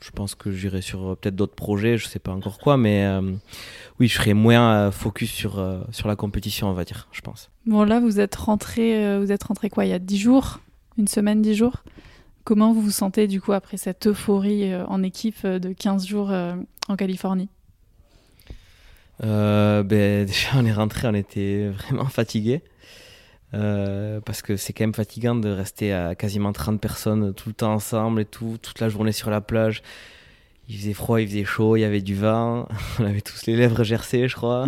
Je 0.00 0.10
pense 0.10 0.34
que 0.34 0.50
j'irai 0.50 0.82
sur 0.82 1.16
peut-être 1.16 1.36
d'autres 1.36 1.54
projets, 1.54 1.96
je 1.96 2.08
sais 2.08 2.18
pas 2.18 2.32
encore 2.32 2.58
quoi, 2.58 2.76
mais 2.76 3.08
oui, 4.00 4.08
je 4.08 4.16
serai 4.16 4.34
moins 4.34 4.90
focus 4.90 5.30
sur, 5.30 5.64
sur 5.92 6.08
la 6.08 6.16
compétition, 6.16 6.68
on 6.68 6.72
va 6.72 6.84
dire, 6.84 7.06
je 7.12 7.20
pense. 7.20 7.50
Bon 7.66 7.84
là, 7.84 8.00
vous 8.00 8.18
êtes 8.18 8.34
rentré, 8.34 9.16
vous 9.20 9.30
êtes 9.30 9.44
rentré 9.44 9.70
quoi 9.70 9.84
Il 9.84 9.90
y 9.90 9.94
a 9.94 10.00
10 10.00 10.18
jours? 10.18 10.58
Une 10.98 11.06
semaine, 11.06 11.40
10 11.40 11.54
jours? 11.54 11.84
Comment 12.42 12.72
vous 12.72 12.82
vous 12.82 12.90
sentez 12.90 13.28
du 13.28 13.40
coup 13.40 13.52
après 13.52 13.76
cette 13.76 14.08
euphorie 14.08 14.74
en 14.74 15.04
équipe 15.04 15.46
de 15.46 15.72
15 15.72 16.04
jours 16.04 16.32
en 16.32 16.96
Californie? 16.96 17.48
Euh, 19.24 19.82
ben, 19.82 20.24
déjà, 20.26 20.50
on 20.56 20.64
est 20.64 20.72
rentré, 20.72 21.08
on 21.08 21.14
était 21.14 21.68
vraiment 21.68 22.06
fatigué. 22.06 22.62
parce 23.52 24.42
que 24.42 24.56
c'est 24.56 24.72
quand 24.72 24.84
même 24.84 24.94
fatigant 24.94 25.34
de 25.34 25.48
rester 25.48 25.92
à 25.92 26.14
quasiment 26.14 26.52
30 26.52 26.80
personnes 26.80 27.34
tout 27.34 27.48
le 27.48 27.54
temps 27.54 27.74
ensemble 27.74 28.22
et 28.22 28.24
tout, 28.24 28.58
toute 28.60 28.80
la 28.80 28.88
journée 28.88 29.12
sur 29.12 29.30
la 29.30 29.40
plage. 29.40 29.82
Il 30.68 30.78
faisait 30.78 30.92
froid, 30.92 31.20
il 31.20 31.28
faisait 31.28 31.44
chaud, 31.44 31.76
il 31.76 31.80
y 31.80 31.84
avait 31.84 32.00
du 32.00 32.14
vent. 32.14 32.68
On 32.98 33.04
avait 33.04 33.20
tous 33.20 33.46
les 33.46 33.56
lèvres 33.56 33.82
gercées, 33.82 34.28
je 34.28 34.36
crois. 34.36 34.66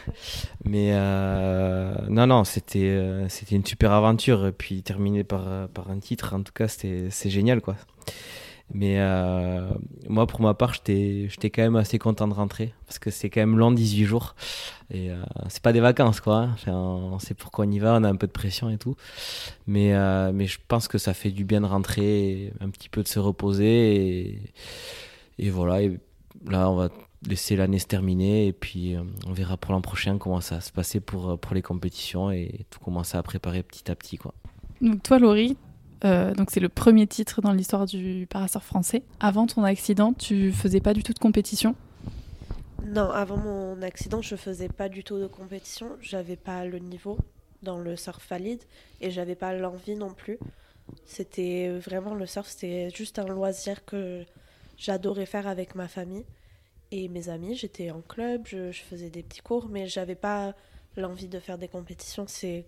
Mais 0.64 0.90
euh, 0.92 1.94
non, 2.08 2.26
non, 2.26 2.44
c'était 2.44 2.90
euh, 2.90 3.28
c'était 3.28 3.56
une 3.56 3.64
super 3.64 3.92
aventure. 3.92 4.46
Et 4.46 4.52
puis 4.52 4.82
terminé 4.82 5.24
par, 5.24 5.48
euh, 5.48 5.66
par 5.66 5.90
un 5.90 5.98
titre, 5.98 6.34
en 6.34 6.42
tout 6.42 6.52
cas, 6.52 6.68
c'était 6.68 7.08
c'est 7.10 7.30
génial, 7.30 7.60
quoi. 7.60 7.76
Mais 8.74 8.96
euh, 9.00 9.68
moi, 10.08 10.26
pour 10.26 10.40
ma 10.40 10.54
part, 10.54 10.72
j'étais 10.72 11.28
quand 11.50 11.62
même 11.62 11.76
assez 11.76 11.98
content 11.98 12.26
de 12.26 12.32
rentrer 12.32 12.72
parce 12.86 12.98
que 12.98 13.10
c'est 13.10 13.28
quand 13.28 13.40
même 13.40 13.58
long, 13.58 13.70
18 13.70 14.04
jours. 14.04 14.34
Et 14.90 15.10
euh, 15.10 15.22
c'est 15.48 15.62
pas 15.62 15.74
des 15.74 15.80
vacances, 15.80 16.20
quoi. 16.20 16.36
hein. 16.36 16.50
Enfin, 16.54 16.72
on 16.72 17.18
sait 17.18 17.34
pourquoi 17.34 17.66
on 17.66 17.70
y 17.70 17.78
va, 17.78 17.94
on 17.94 18.04
a 18.04 18.08
un 18.08 18.16
peu 18.16 18.26
de 18.26 18.32
pression 18.32 18.70
et 18.70 18.78
tout. 18.78 18.96
Mais, 19.66 19.94
euh, 19.94 20.32
mais 20.32 20.46
je 20.46 20.58
pense 20.68 20.88
que 20.88 20.96
ça 20.96 21.12
fait 21.12 21.30
du 21.30 21.44
bien 21.44 21.60
de 21.60 21.66
rentrer, 21.66 22.52
un 22.60 22.70
petit 22.70 22.88
peu 22.88 23.02
de 23.02 23.08
se 23.08 23.18
reposer. 23.18 24.20
Et, 24.20 24.38
et 25.38 25.50
voilà, 25.50 25.86
là, 26.46 26.70
on 26.70 26.76
va 26.76 26.88
laisser 27.28 27.56
l'année 27.56 27.78
se 27.78 27.86
terminer 27.86 28.46
et 28.48 28.52
puis 28.52 28.96
euh, 28.96 29.02
on 29.28 29.32
verra 29.32 29.56
pour 29.56 29.72
l'an 29.72 29.80
prochain 29.80 30.18
comment 30.18 30.40
ça 30.40 30.56
va 30.56 30.60
se 30.60 30.72
passer 30.72 30.98
pour, 30.98 31.38
pour 31.38 31.54
les 31.54 31.62
compétitions 31.62 32.30
et 32.32 32.66
tout 32.70 32.80
commencer 32.80 33.16
à 33.16 33.22
préparer 33.22 33.62
petit 33.62 33.90
à 33.90 33.94
petit, 33.94 34.16
quoi. 34.16 34.34
Donc 34.80 35.02
toi, 35.02 35.18
Laurie, 35.18 35.56
euh, 36.04 36.34
donc 36.34 36.50
c'est 36.50 36.60
le 36.60 36.68
premier 36.68 37.06
titre 37.06 37.40
dans 37.40 37.52
l'histoire 37.52 37.86
du 37.86 38.26
parasurf 38.28 38.64
français. 38.64 39.02
Avant 39.20 39.46
ton 39.46 39.64
accident, 39.64 40.12
tu 40.12 40.52
faisais 40.52 40.80
pas 40.80 40.94
du 40.94 41.02
tout 41.02 41.12
de 41.12 41.18
compétition? 41.18 41.74
Non, 42.84 43.10
avant 43.10 43.36
mon 43.36 43.80
accident, 43.82 44.22
je 44.22 44.34
faisais 44.36 44.68
pas 44.68 44.88
du 44.88 45.04
tout 45.04 45.18
de 45.18 45.26
compétition. 45.26 45.88
J'avais 46.00 46.36
pas 46.36 46.64
le 46.64 46.78
niveau 46.78 47.18
dans 47.62 47.78
le 47.78 47.96
surf 47.96 48.28
valide 48.28 48.62
et 49.00 49.10
j'avais 49.10 49.36
pas 49.36 49.52
l'envie 49.54 49.94
non 49.94 50.12
plus. 50.12 50.38
C'était 51.04 51.70
vraiment 51.78 52.14
le 52.14 52.26
surf, 52.26 52.48
c'était 52.48 52.90
juste 52.90 53.18
un 53.18 53.26
loisir 53.26 53.84
que 53.84 54.24
j'adorais 54.76 55.26
faire 55.26 55.46
avec 55.46 55.74
ma 55.74 55.86
famille 55.86 56.24
et 56.90 57.08
mes 57.08 57.28
amis. 57.28 57.54
J'étais 57.54 57.90
en 57.92 58.00
club, 58.00 58.42
je, 58.46 58.72
je 58.72 58.82
faisais 58.82 59.10
des 59.10 59.22
petits 59.22 59.40
cours, 59.40 59.68
mais 59.68 59.86
j'avais 59.86 60.16
pas 60.16 60.54
l'envie 60.96 61.28
de 61.28 61.38
faire 61.38 61.58
des 61.58 61.68
compétitions. 61.68 62.26
C'est 62.26 62.66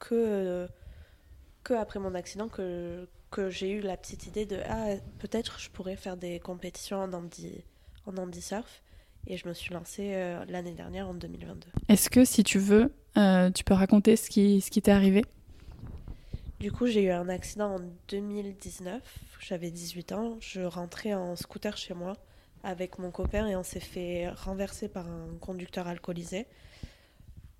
que, 0.00 0.14
euh, 0.14 0.66
que 1.64 1.74
après 1.74 1.98
mon 1.98 2.14
accident 2.14 2.48
que, 2.48 3.08
que 3.30 3.50
j'ai 3.50 3.70
eu 3.70 3.80
la 3.80 3.96
petite 3.96 4.26
idée 4.26 4.46
de 4.46 4.58
ah, 4.68 4.94
peut-être 5.18 5.58
je 5.60 5.70
pourrais 5.70 5.96
faire 5.96 6.16
des 6.16 6.40
compétitions 6.40 6.98
en 6.98 7.12
handi, 7.12 7.64
en 8.06 8.16
handi 8.16 8.42
surf. 8.42 8.82
Et 9.28 9.36
je 9.36 9.46
me 9.46 9.54
suis 9.54 9.72
lancée 9.72 10.14
euh, 10.14 10.44
l'année 10.48 10.72
dernière 10.72 11.08
en 11.08 11.14
2022. 11.14 11.68
Est-ce 11.88 12.10
que 12.10 12.24
si 12.24 12.42
tu 12.42 12.58
veux, 12.58 12.92
euh, 13.16 13.50
tu 13.50 13.62
peux 13.62 13.74
raconter 13.74 14.16
ce 14.16 14.28
qui, 14.28 14.60
ce 14.60 14.70
qui 14.70 14.82
t'est 14.82 14.90
arrivé? 14.90 15.24
Du 16.58 16.72
coup, 16.72 16.86
j'ai 16.86 17.04
eu 17.04 17.10
un 17.10 17.28
accident 17.28 17.76
en 17.76 17.80
2019. 18.08 19.00
J'avais 19.40 19.70
18 19.70 20.12
ans. 20.12 20.36
Je 20.40 20.62
rentrais 20.62 21.14
en 21.14 21.36
scooter 21.36 21.76
chez 21.76 21.94
moi 21.94 22.16
avec 22.64 22.98
mon 22.98 23.10
copain 23.10 23.48
et 23.48 23.56
on 23.56 23.62
s'est 23.62 23.80
fait 23.80 24.28
renverser 24.28 24.88
par 24.88 25.08
un 25.08 25.36
conducteur 25.40 25.86
alcoolisé. 25.86 26.46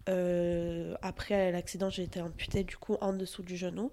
Euh, 0.08 0.94
après 1.02 1.52
l'accident, 1.52 1.90
j'ai 1.90 2.02
été 2.02 2.20
amputée 2.20 2.64
du 2.64 2.76
coup 2.76 2.96
en 3.00 3.12
dessous 3.12 3.42
du 3.42 3.56
genou. 3.56 3.92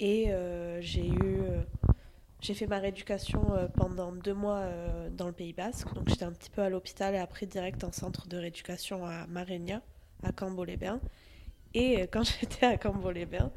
Et 0.00 0.32
euh, 0.32 0.80
j'ai 0.80 1.08
eu. 1.08 1.40
euh, 1.40 1.62
j'ai 2.40 2.52
fait 2.54 2.66
ma 2.66 2.78
rééducation 2.78 3.42
pendant 3.74 4.12
deux 4.12 4.34
mois 4.34 4.66
dans 5.12 5.26
le 5.26 5.32
Pays 5.32 5.54
Basque. 5.54 5.94
Donc 5.94 6.10
j'étais 6.10 6.26
un 6.26 6.32
petit 6.32 6.50
peu 6.50 6.60
à 6.60 6.68
l'hôpital 6.68 7.14
et 7.14 7.18
après 7.18 7.46
direct 7.46 7.82
en 7.84 7.92
centre 7.92 8.28
de 8.28 8.36
rééducation 8.36 9.06
à 9.06 9.26
Marénia, 9.28 9.80
à 10.22 10.30
Cambo-les-Bains. 10.30 11.00
Et 11.72 12.02
quand 12.08 12.22
j'étais 12.40 12.66
à 12.66 12.76
Cambo-les-Bains, 12.76 13.50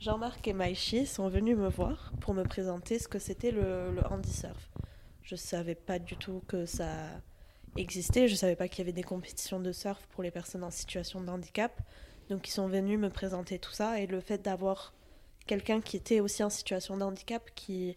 Jean-Marc 0.00 0.48
et 0.48 0.54
Maïchi 0.54 1.04
sont 1.04 1.28
venus 1.28 1.54
me 1.56 1.68
voir 1.68 2.12
pour 2.22 2.32
me 2.32 2.44
présenter 2.44 2.98
ce 2.98 3.08
que 3.08 3.18
c'était 3.18 3.50
le, 3.50 3.92
le 3.92 4.02
handisurf. 4.10 4.70
Je 5.22 5.36
savais 5.36 5.74
pas 5.74 5.98
du 5.98 6.16
tout 6.16 6.42
que 6.48 6.64
ça 6.64 6.86
existait, 7.76 8.28
je 8.28 8.34
savais 8.34 8.56
pas 8.56 8.68
qu'il 8.68 8.78
y 8.78 8.82
avait 8.82 8.92
des 8.92 9.02
compétitions 9.02 9.60
de 9.60 9.72
surf 9.72 10.06
pour 10.10 10.22
les 10.22 10.30
personnes 10.30 10.64
en 10.64 10.70
situation 10.70 11.20
de 11.20 11.28
handicap. 11.28 11.80
Donc 12.30 12.48
ils 12.48 12.52
sont 12.52 12.68
venus 12.68 12.98
me 12.98 13.10
présenter 13.10 13.58
tout 13.58 13.72
ça 13.72 14.00
et 14.00 14.06
le 14.06 14.20
fait 14.20 14.42
d'avoir 14.42 14.94
quelqu'un 15.46 15.80
qui 15.80 15.96
était 15.96 16.20
aussi 16.20 16.42
en 16.42 16.50
situation 16.50 16.96
de 16.96 17.02
handicap 17.02 17.50
qui, 17.54 17.96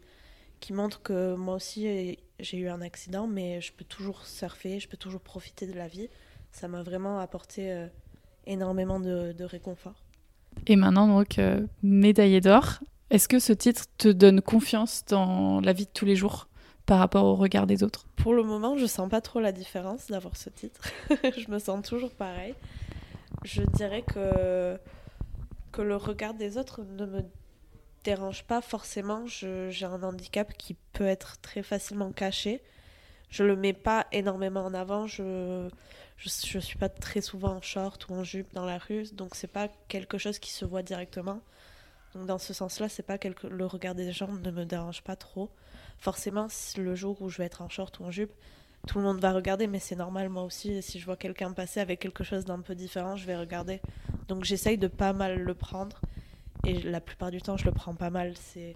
qui 0.59 0.73
montre 0.73 1.01
que 1.01 1.35
moi 1.35 1.55
aussi 1.55 2.17
j'ai 2.39 2.57
eu 2.57 2.67
un 2.67 2.81
accident 2.81 3.27
mais 3.27 3.61
je 3.61 3.71
peux 3.71 3.85
toujours 3.85 4.25
surfer, 4.25 4.79
je 4.79 4.87
peux 4.87 4.97
toujours 4.97 5.21
profiter 5.21 5.67
de 5.67 5.73
la 5.73 5.87
vie. 5.87 6.09
Ça 6.51 6.67
m'a 6.67 6.81
vraiment 6.81 7.19
apporté 7.19 7.71
euh, 7.71 7.87
énormément 8.45 8.99
de, 8.99 9.43
réconfort. 9.43 10.03
Et 10.65 10.75
maintenant, 10.75 11.07
donc, 11.07 11.37
euh, 11.37 11.65
médaillé 11.83 12.41
d'or. 12.41 12.79
Est-ce 13.09 13.27
que 13.27 13.39
ce 13.39 13.53
titre 13.53 13.85
te 13.97 14.07
donne 14.07 14.41
confiance 14.41 15.05
dans 15.05 15.61
la 15.61 15.71
vie 15.71 15.85
de 15.85 15.91
tous 15.91 16.05
les 16.05 16.15
jours? 16.15 16.47
Par 16.87 16.99
rapport 16.99 17.25
au 17.25 17.35
regard 17.35 17.67
des 17.67 17.83
autres 17.83 18.07
Pour 18.15 18.33
le 18.33 18.43
moment, 18.43 18.77
je 18.77 18.85
sens 18.85 19.09
pas 19.09 19.21
trop 19.21 19.39
la 19.39 19.51
différence 19.51 20.07
d'avoir 20.07 20.35
ce 20.37 20.49
titre. 20.49 20.89
je 21.09 21.51
me 21.51 21.59
sens 21.59 21.85
toujours 21.87 22.11
pareil. 22.11 22.55
Je 23.43 23.61
dirais 23.61 24.01
que, 24.01 24.79
que 25.73 25.81
le 25.81 25.97
regard 25.97 26.33
des 26.33 26.57
autres 26.57 26.81
ne 26.83 27.05
me 27.05 27.23
dérange 28.05 28.45
pas 28.45 28.61
forcément. 28.61 29.25
J'ai 29.27 29.85
un 29.85 30.01
handicap 30.01 30.53
qui 30.57 30.75
peut 30.93 31.05
être 31.05 31.39
très 31.41 31.61
facilement 31.61 32.13
caché. 32.13 32.63
Je 33.29 33.43
le 33.43 33.57
mets 33.57 33.73
pas 33.73 34.07
énormément 34.13 34.63
en 34.63 34.73
avant. 34.73 35.07
Je, 35.07 35.67
je, 36.15 36.29
je 36.29 36.59
suis 36.59 36.77
pas 36.77 36.87
très 36.87 37.19
souvent 37.19 37.57
en 37.57 37.61
short 37.61 38.07
ou 38.07 38.13
en 38.13 38.23
jupe 38.23 38.53
dans 38.53 38.65
la 38.65 38.77
rue, 38.77 39.03
donc 39.11 39.35
c'est 39.35 39.51
pas 39.51 39.67
quelque 39.89 40.17
chose 40.17 40.39
qui 40.39 40.51
se 40.51 40.63
voit 40.63 40.83
directement. 40.83 41.41
Donc 42.15 42.27
dans 42.27 42.37
ce 42.37 42.53
sens-là, 42.53 42.87
c'est 42.87 43.03
pas 43.03 43.17
quelque... 43.17 43.47
le 43.47 43.65
regard 43.65 43.93
des 43.93 44.13
gens 44.13 44.31
ne 44.31 44.51
me 44.51 44.63
dérange 44.63 45.01
pas 45.01 45.17
trop. 45.17 45.49
Forcément, 45.97 46.47
le 46.77 46.95
jour 46.95 47.21
où 47.21 47.29
je 47.29 47.37
vais 47.37 47.45
être 47.45 47.61
en 47.61 47.69
short 47.69 47.99
ou 47.99 48.05
en 48.05 48.11
jupe, 48.11 48.31
tout 48.87 48.99
le 48.99 49.03
monde 49.03 49.19
va 49.19 49.33
regarder, 49.33 49.67
mais 49.67 49.79
c'est 49.79 49.95
normal, 49.95 50.29
moi 50.29 50.43
aussi, 50.43 50.81
si 50.81 50.99
je 50.99 51.05
vois 51.05 51.17
quelqu'un 51.17 51.51
passer 51.51 51.79
avec 51.79 51.99
quelque 51.99 52.23
chose 52.23 52.45
d'un 52.45 52.59
peu 52.59 52.75
différent, 52.75 53.15
je 53.15 53.25
vais 53.25 53.35
regarder. 53.35 53.81
Donc 54.27 54.43
j'essaye 54.43 54.77
de 54.77 54.87
pas 54.87 55.13
mal 55.13 55.39
le 55.39 55.53
prendre, 55.53 55.99
et 56.65 56.81
la 56.81 57.01
plupart 57.01 57.31
du 57.31 57.41
temps, 57.41 57.57
je 57.57 57.65
le 57.65 57.71
prends 57.71 57.95
pas 57.95 58.09
mal. 58.09 58.33
C'est 58.39 58.73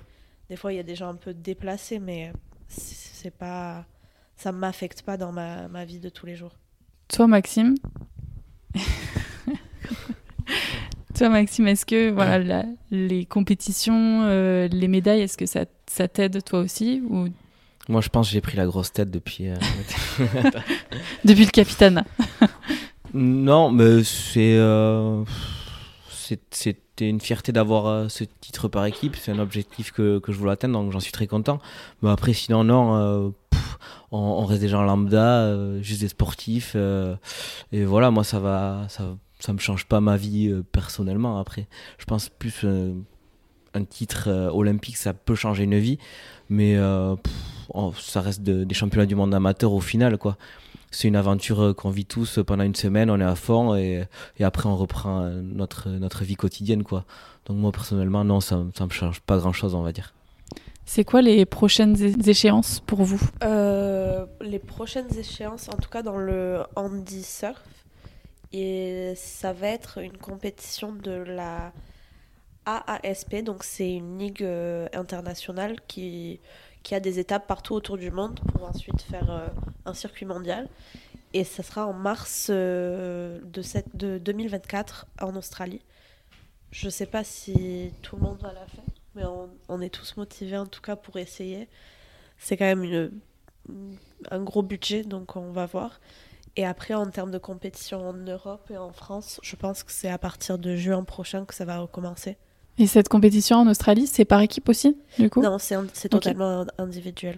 Des 0.50 0.56
fois, 0.56 0.74
il 0.74 0.78
y 0.78 0.80
a 0.80 0.84
des 0.84 0.96
gens 0.96 1.10
un 1.10 1.16
peu 1.16 1.34
déplacés, 1.34 2.00
mais 2.00 2.32
c'est 2.68 3.36
pas... 3.36 3.86
ça 4.36 4.52
m'affecte 4.52 5.02
pas 5.04 5.18
dans 5.18 5.32
ma, 5.32 5.68
ma 5.68 5.86
vie 5.86 6.00
de 6.00 6.10
tous 6.10 6.26
les 6.26 6.36
jours. 6.36 6.56
Toi, 7.08 7.28
Maxime? 7.28 7.76
Toi, 11.16 11.30
Maxime, 11.30 11.68
est-ce 11.68 11.86
que 11.86 12.10
voilà, 12.10 12.64
les 12.90 13.26
compétitions, 13.26 14.24
euh, 14.24 14.68
les 14.68 14.88
médailles, 14.88 15.22
est-ce 15.22 15.38
que 15.38 15.46
ça, 15.46 15.66
ça 15.92 16.08
t'aide 16.08 16.44
toi 16.44 16.60
aussi 16.60 17.02
ou... 17.10 17.28
Moi, 17.90 18.02
je 18.02 18.10
pense 18.10 18.28
que 18.28 18.34
j'ai 18.34 18.42
pris 18.42 18.58
la 18.58 18.66
grosse 18.66 18.94
tête 18.94 19.10
depuis. 19.10 19.50
Euh, 19.50 19.56
depuis 21.26 21.46
le 21.46 21.52
capitaine. 21.52 22.06
non, 23.14 23.72
mais 23.72 24.04
c'est. 24.04 24.56
Euh, 24.56 25.24
c'était 26.52 27.10
une 27.10 27.20
fierté 27.20 27.52
d'avoir 27.52 28.10
ce 28.10 28.24
titre 28.40 28.68
par 28.68 28.86
équipe. 28.86 29.16
C'est 29.16 29.32
un 29.32 29.40
objectif 29.40 29.92
que, 29.92 30.20
que, 30.20 30.32
je 30.32 30.38
voulais 30.38 30.52
atteindre, 30.52 30.80
donc 30.80 30.92
j'en 30.92 31.00
suis 31.00 31.12
très 31.12 31.28
content. 31.28 31.60
Mais 32.04 32.10
après, 32.12 32.34
sinon, 32.34 32.64
non. 32.64 33.34
on, 34.12 34.46
reste 34.46 34.62
des 34.62 34.70
gens 34.70 34.84
lambda, 34.84 35.82
juste 35.82 36.02
des 36.02 36.08
sportifs. 36.08 36.76
et 37.72 37.84
voilà, 37.84 38.12
moi, 38.12 38.24
ça 38.24 38.40
va. 38.40 38.86
Ça, 38.90 39.16
ça 39.42 39.54
me 39.54 39.58
change 39.58 39.86
pas 39.86 40.00
ma 40.02 40.18
vie 40.18 40.48
euh, 40.48 40.64
personnellement 40.64 41.40
après. 41.40 41.68
Je 41.98 42.06
pense 42.06 42.30
plus 42.30 42.62
euh, 42.64 42.94
un 43.74 43.84
titre 43.84 44.26
euh, 44.28 44.50
olympique, 44.50 44.98
ça 44.98 45.14
peut 45.14 45.36
changer 45.36 45.64
une 45.64 45.78
vie, 45.78 45.98
mais 46.50 46.78
ça 46.78 48.22
reste 48.22 48.42
des 48.42 48.74
championnats 48.76 49.06
du 49.06 49.16
monde 49.16 49.34
amateur 49.34 49.72
au 49.74 49.80
final, 49.80 50.18
quoi. 50.18 50.38
C'est 50.94 51.08
une 51.08 51.16
aventure 51.16 51.74
qu'on 51.78 51.90
vit 51.90 52.06
tous 52.06 52.40
pendant 52.46 52.66
une 52.66 52.76
semaine, 52.76 53.10
on 53.10 53.20
est 53.22 53.24
à 53.24 53.36
fond 53.36 53.76
et, 53.76 54.04
et, 54.38 54.44
après 54.44 54.68
on 54.68 54.76
reprend 54.76 55.22
notre, 55.42 55.88
notre 55.88 56.26
vie 56.26 56.36
quotidienne, 56.36 56.84
quoi. 56.84 57.06
Donc 57.46 57.58
moi 57.58 57.72
personnellement, 57.72 58.26
non, 58.26 58.42
ça, 58.42 58.62
ça 58.78 58.86
me 58.86 58.92
change 58.92 59.22
pas 59.22 59.38
grand 59.38 59.54
chose, 59.54 59.74
on 59.74 59.84
va 59.84 59.94
dire. 59.94 60.14
C'est 60.86 61.06
quoi 61.06 61.22
les 61.22 61.46
prochaines 61.46 61.96
échéances 62.28 62.82
pour 62.86 63.04
vous? 63.04 63.22
Les 63.42 64.60
prochaines 64.60 65.18
échéances, 65.18 65.70
en 65.70 65.78
tout 65.78 65.90
cas 65.90 66.02
dans 66.02 66.18
le 66.18 66.64
handi 66.76 67.24
surf, 67.24 67.62
et 68.54 69.14
ça 69.16 69.54
va 69.54 69.68
être 69.68 70.00
une 70.00 70.18
compétition 70.18 70.92
de 70.92 71.12
la 71.12 71.72
AASP, 72.66 73.44
donc 73.44 73.64
c'est 73.64 73.92
une 73.92 74.20
ligue 74.20 74.44
euh, 74.44 74.88
internationale 74.94 75.80
qui, 75.88 76.40
qui 76.84 76.96
a 76.96 77.00
des 77.00 77.20
étapes 77.20 77.48
partout 77.48 77.74
autour 77.74 77.98
du 77.98 78.12
monde 78.12 78.40
pour 78.52 78.68
ensuite 78.68 79.02
faire 79.02 79.32
euh, 79.32 79.48
un 79.86 79.94
circuit 79.94 80.26
mondial. 80.26 80.70
Et 81.34 81.44
ça 81.44 81.64
sera 81.64 81.86
en 81.88 81.94
mars 81.94 82.48
euh, 82.50 83.40
de, 83.44 83.62
cette, 83.62 83.96
de 83.96 84.18
2024 84.18 85.08
en 85.22 85.36
Australie. 85.36 85.82
Je 86.72 86.86
ne 86.86 86.92
sais 86.92 87.06
pas 87.06 87.24
si 87.24 87.94
tout 88.02 88.16
le 88.18 88.22
monde 88.22 88.40
va 88.42 88.54
la 88.54 88.66
faire, 88.68 88.84
mais 89.16 89.24
on, 89.68 89.82
est 89.82 89.90
tous 89.90 90.16
motivés 90.18 90.58
en 90.58 90.68
tout 90.68 90.82
cas 90.82 90.96
pour 90.96 91.18
essayer. 91.18 91.68
C'est 92.38 92.58
quand 92.58 92.66
même 92.66 92.84
une, 92.84 93.12
un 94.30 94.44
gros 94.44 94.62
budget, 94.62 95.04
donc 95.04 95.36
on 95.36 95.52
va 95.52 95.66
voir. 95.66 96.00
Et 96.58 96.66
après, 96.66 96.94
en 96.94 97.10
termes 97.10 97.32
de 97.32 97.38
compétition 97.38 98.08
en 98.08 98.14
Europe 98.14 98.70
et 98.72 98.78
en 98.78 98.92
France, 98.92 99.40
je 99.42 99.56
pense 99.56 99.84
que 99.84 99.92
c'est 99.92 100.10
à 100.10 100.18
partir 100.18 100.58
de 100.58 100.76
juin 100.76 101.04
prochain 101.04 101.46
que 101.46 101.54
ça 101.54 101.66
va 101.66 101.80
recommencer. 101.80 102.38
Et 102.82 102.88
cette 102.88 103.10
compétition 103.10 103.58
en 103.58 103.68
Australie, 103.68 104.08
c'est 104.08 104.26
par 104.26 104.42
équipe 104.42 104.68
aussi, 104.68 104.98
du 105.20 105.30
coup 105.30 105.42
Non, 105.42 105.58
c'est 105.60 106.10
totalement 106.10 106.66
individuel. 106.80 107.38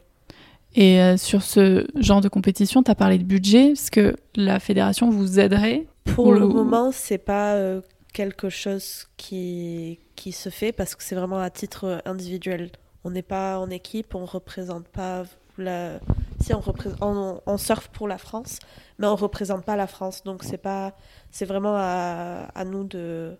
Et 0.73 1.01
euh, 1.01 1.17
sur 1.17 1.41
ce 1.43 1.85
genre 1.95 2.21
de 2.21 2.29
compétition, 2.29 2.81
tu 2.81 2.89
as 2.89 2.95
parlé 2.95 3.17
de 3.17 3.25
budget. 3.25 3.71
Est-ce 3.71 3.91
que 3.91 4.15
la 4.35 4.61
fédération 4.61 5.09
vous 5.09 5.41
aiderait 5.41 5.85
Pour 6.05 6.31
le 6.31 6.47
moment, 6.47 6.91
c'est 6.93 7.17
pas 7.17 7.55
euh, 7.55 7.81
quelque 8.13 8.47
chose 8.47 9.07
qui, 9.17 9.99
qui 10.15 10.31
se 10.31 10.47
fait 10.47 10.71
parce 10.71 10.95
que 10.95 11.03
c'est 11.03 11.15
vraiment 11.15 11.39
à 11.39 11.49
titre 11.49 12.01
individuel. 12.05 12.71
On 13.03 13.11
n'est 13.11 13.21
pas 13.21 13.59
en 13.59 13.69
équipe, 13.69 14.15
on 14.15 14.23
représente 14.23 14.87
pas 14.87 15.25
la... 15.57 15.99
Si 16.39 16.53
on, 16.53 16.59
représente, 16.61 17.01
on, 17.01 17.41
on 17.45 17.57
surfe 17.57 17.89
pour 17.89 18.07
la 18.07 18.17
France, 18.17 18.59
mais 18.97 19.07
on 19.07 19.15
représente 19.15 19.65
pas 19.65 19.75
la 19.75 19.87
France. 19.87 20.23
Donc 20.23 20.43
c'est 20.43 20.57
pas, 20.57 20.93
c'est 21.31 21.45
vraiment 21.45 21.75
à, 21.75 22.47
à, 22.55 22.65
nous 22.65 22.83
de 22.83 23.37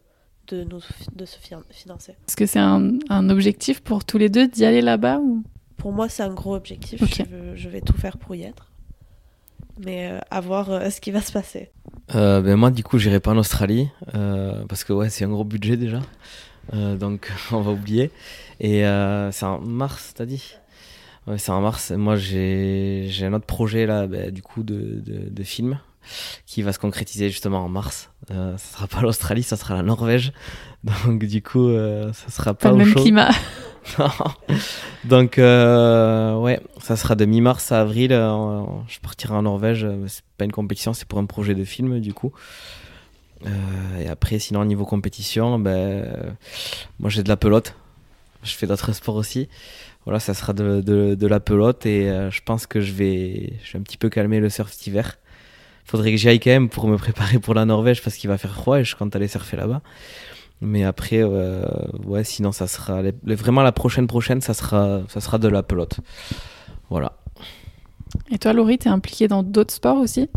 de, 0.48 0.64
nous, 0.64 0.80
de 1.16 1.26
se 1.26 1.38
financer. 1.72 2.12
Est-ce 2.28 2.36
que 2.36 2.46
c'est 2.46 2.60
un, 2.60 2.98
un, 3.10 3.30
objectif 3.30 3.82
pour 3.82 4.06
tous 4.06 4.18
les 4.18 4.30
deux 4.30 4.48
d'y 4.48 4.66
aller 4.66 4.82
là-bas 4.82 5.20
ou? 5.20 5.44
Pour 5.78 5.92
moi, 5.92 6.10
c'est 6.10 6.24
un 6.24 6.34
gros 6.34 6.56
objectif. 6.56 7.04
Je, 7.04 7.56
je, 7.56 7.70
vais 7.70 7.82
tout 7.82 7.98
faire 7.98 8.18
pour 8.18 8.36
y 8.36 8.44
être. 8.44 8.72
Mais 9.80 10.12
euh, 10.12 10.20
à 10.30 10.40
voir 10.42 10.70
euh, 10.70 10.90
ce 10.92 11.02
qui 11.02 11.12
va 11.12 11.22
se 11.22 11.32
passer. 11.32 11.72
Euh, 12.16 12.42
ben 12.42 12.56
moi, 12.56 12.72
du 12.72 12.84
coup, 12.84 12.98
j'irai 13.00 13.20
pas 13.20 13.32
en 13.32 13.38
Australie 13.38 13.90
parce 14.68 14.84
que 14.84 14.94
ouais, 14.94 15.10
c'est 15.10 15.26
un 15.26 15.30
gros 15.30 15.44
budget 15.44 15.78
déjà. 15.78 16.02
donc, 16.74 17.32
on 17.52 17.62
va 17.62 17.72
oublier. 17.72 18.12
Et 18.60 18.84
c'est 19.32 19.46
en 19.46 19.60
mars, 19.60 20.14
t'as 20.16 20.26
dit? 20.26 20.56
Ouais, 21.28 21.38
c'est 21.38 21.52
en 21.52 21.62
mars. 21.62 21.92
Moi, 21.92 22.16
j'ai 22.18 23.10
un 23.24 23.34
autre 23.34 23.46
projet 23.46 23.86
là, 23.86 24.08
bah, 24.08 24.30
du 24.30 24.42
coup, 24.42 24.64
de, 24.64 25.02
de, 25.06 25.30
de, 25.30 25.44
film 25.44 25.80
qui 26.46 26.62
va 26.62 26.74
se 26.74 26.80
concrétiser 26.80 27.30
justement 27.30 27.60
en 27.60 27.70
mars. 27.70 28.10
Euh, 28.32 28.58
ça 28.58 28.78
sera 28.78 28.88
pas 28.88 29.02
l'Australie, 29.02 29.44
ça 29.44 29.58
sera 29.58 29.76
la 29.76 29.84
Norvège. 29.84 30.34
Donc, 31.06 31.24
du 31.24 31.42
coup, 31.42 31.68
euh, 31.68 32.12
ça 32.14 32.30
sera 32.30 32.54
pas, 32.54 32.70
pas 32.70 32.72
le 32.72 32.86
même 32.86 32.94
climat. 32.94 33.32
Donc, 35.06 35.38
euh, 35.38 36.36
ouais, 36.38 36.62
ça 36.80 36.96
sera 36.96 37.16
de 37.16 37.26
mi-mars 37.26 37.72
à 37.72 37.82
avril. 37.82 38.14
Euh, 38.14 38.64
je 38.88 39.00
partirai 39.00 39.34
en 39.34 39.44
Norvège. 39.44 39.88
C'est 40.08 40.24
pas 40.38 40.46
une 40.46 40.52
compétition, 40.52 40.94
c'est 40.94 41.08
pour 41.08 41.20
un 41.20 41.26
projet 41.26 41.56
de 41.56 41.64
film, 41.64 42.00
du 42.00 42.14
coup. 42.14 42.32
Euh, 43.46 44.00
et 44.00 44.08
après, 44.08 44.40
sinon, 44.40 44.62
au 44.62 44.66
niveau 44.66 44.86
compétition, 44.86 45.60
ben, 45.60 46.36
moi 47.00 47.10
j'ai 47.10 47.24
de 47.24 47.30
la 47.30 47.38
pelote. 47.38 47.76
Je 48.42 48.54
fais 48.56 48.68
d'autres 48.68 48.94
sports 48.94 49.16
aussi 49.16 49.48
voilà, 50.06 50.20
ça 50.20 50.34
sera 50.34 50.54
de, 50.54 50.82
de, 50.82 51.16
de 51.16 51.28
la 51.28 51.40
pelote 51.40 51.86
et 51.86 52.10
euh, 52.10 52.30
je 52.30 52.42
pense 52.44 52.68
que 52.68 52.82
je 52.82 52.92
vais, 52.92 53.54
je 53.64 53.74
vais 53.74 53.80
un 53.80 53.84
petit 53.84 53.98
peu 53.98 54.10
calmer 54.10 54.40
le 54.40 54.50
surf 54.50 54.72
cet 54.72 54.88
hiver. 54.88 55.18
Faudrait 55.86 56.12
que 56.12 56.18
j'y 56.18 56.30
aille 56.30 56.40
quand 56.40 56.50
même 56.50 56.70
pour 56.70 56.88
me 56.88 56.98
préparer 56.98 57.40
pour 57.40 57.54
la 57.54 57.66
Norvège 57.66 58.02
parce 58.02 58.16
qu'il 58.16 58.30
va 58.30 58.38
faire 58.38 58.54
froid 58.54 58.80
et 58.80 58.84
je 58.84 58.96
compte 58.96 59.16
aller 59.16 59.28
surfer 59.28 59.58
là-bas. 59.58 59.82
Mais 60.62 60.84
après, 60.84 61.22
euh, 61.22 61.66
ouais, 62.06 62.24
sinon 62.24 62.52
ça 62.54 62.68
sera 62.68 63.02
vraiment 63.24 63.64
la 63.64 63.74
prochaine 63.74 64.08
prochaine, 64.08 64.40
ça 64.40 64.54
sera, 64.54 65.02
ça 65.10 65.20
sera 65.20 65.38
de 65.38 65.50
la 65.50 65.62
pelote. 65.62 66.00
Voilà. 66.90 67.18
Et 68.32 68.38
toi, 68.38 68.54
Laurie, 68.54 68.78
tu 68.78 68.88
es 68.88 68.92
impliquée 68.92 69.28
dans 69.28 69.44
d'autres 69.44 69.74
sports 69.74 69.98
aussi? 69.98 70.30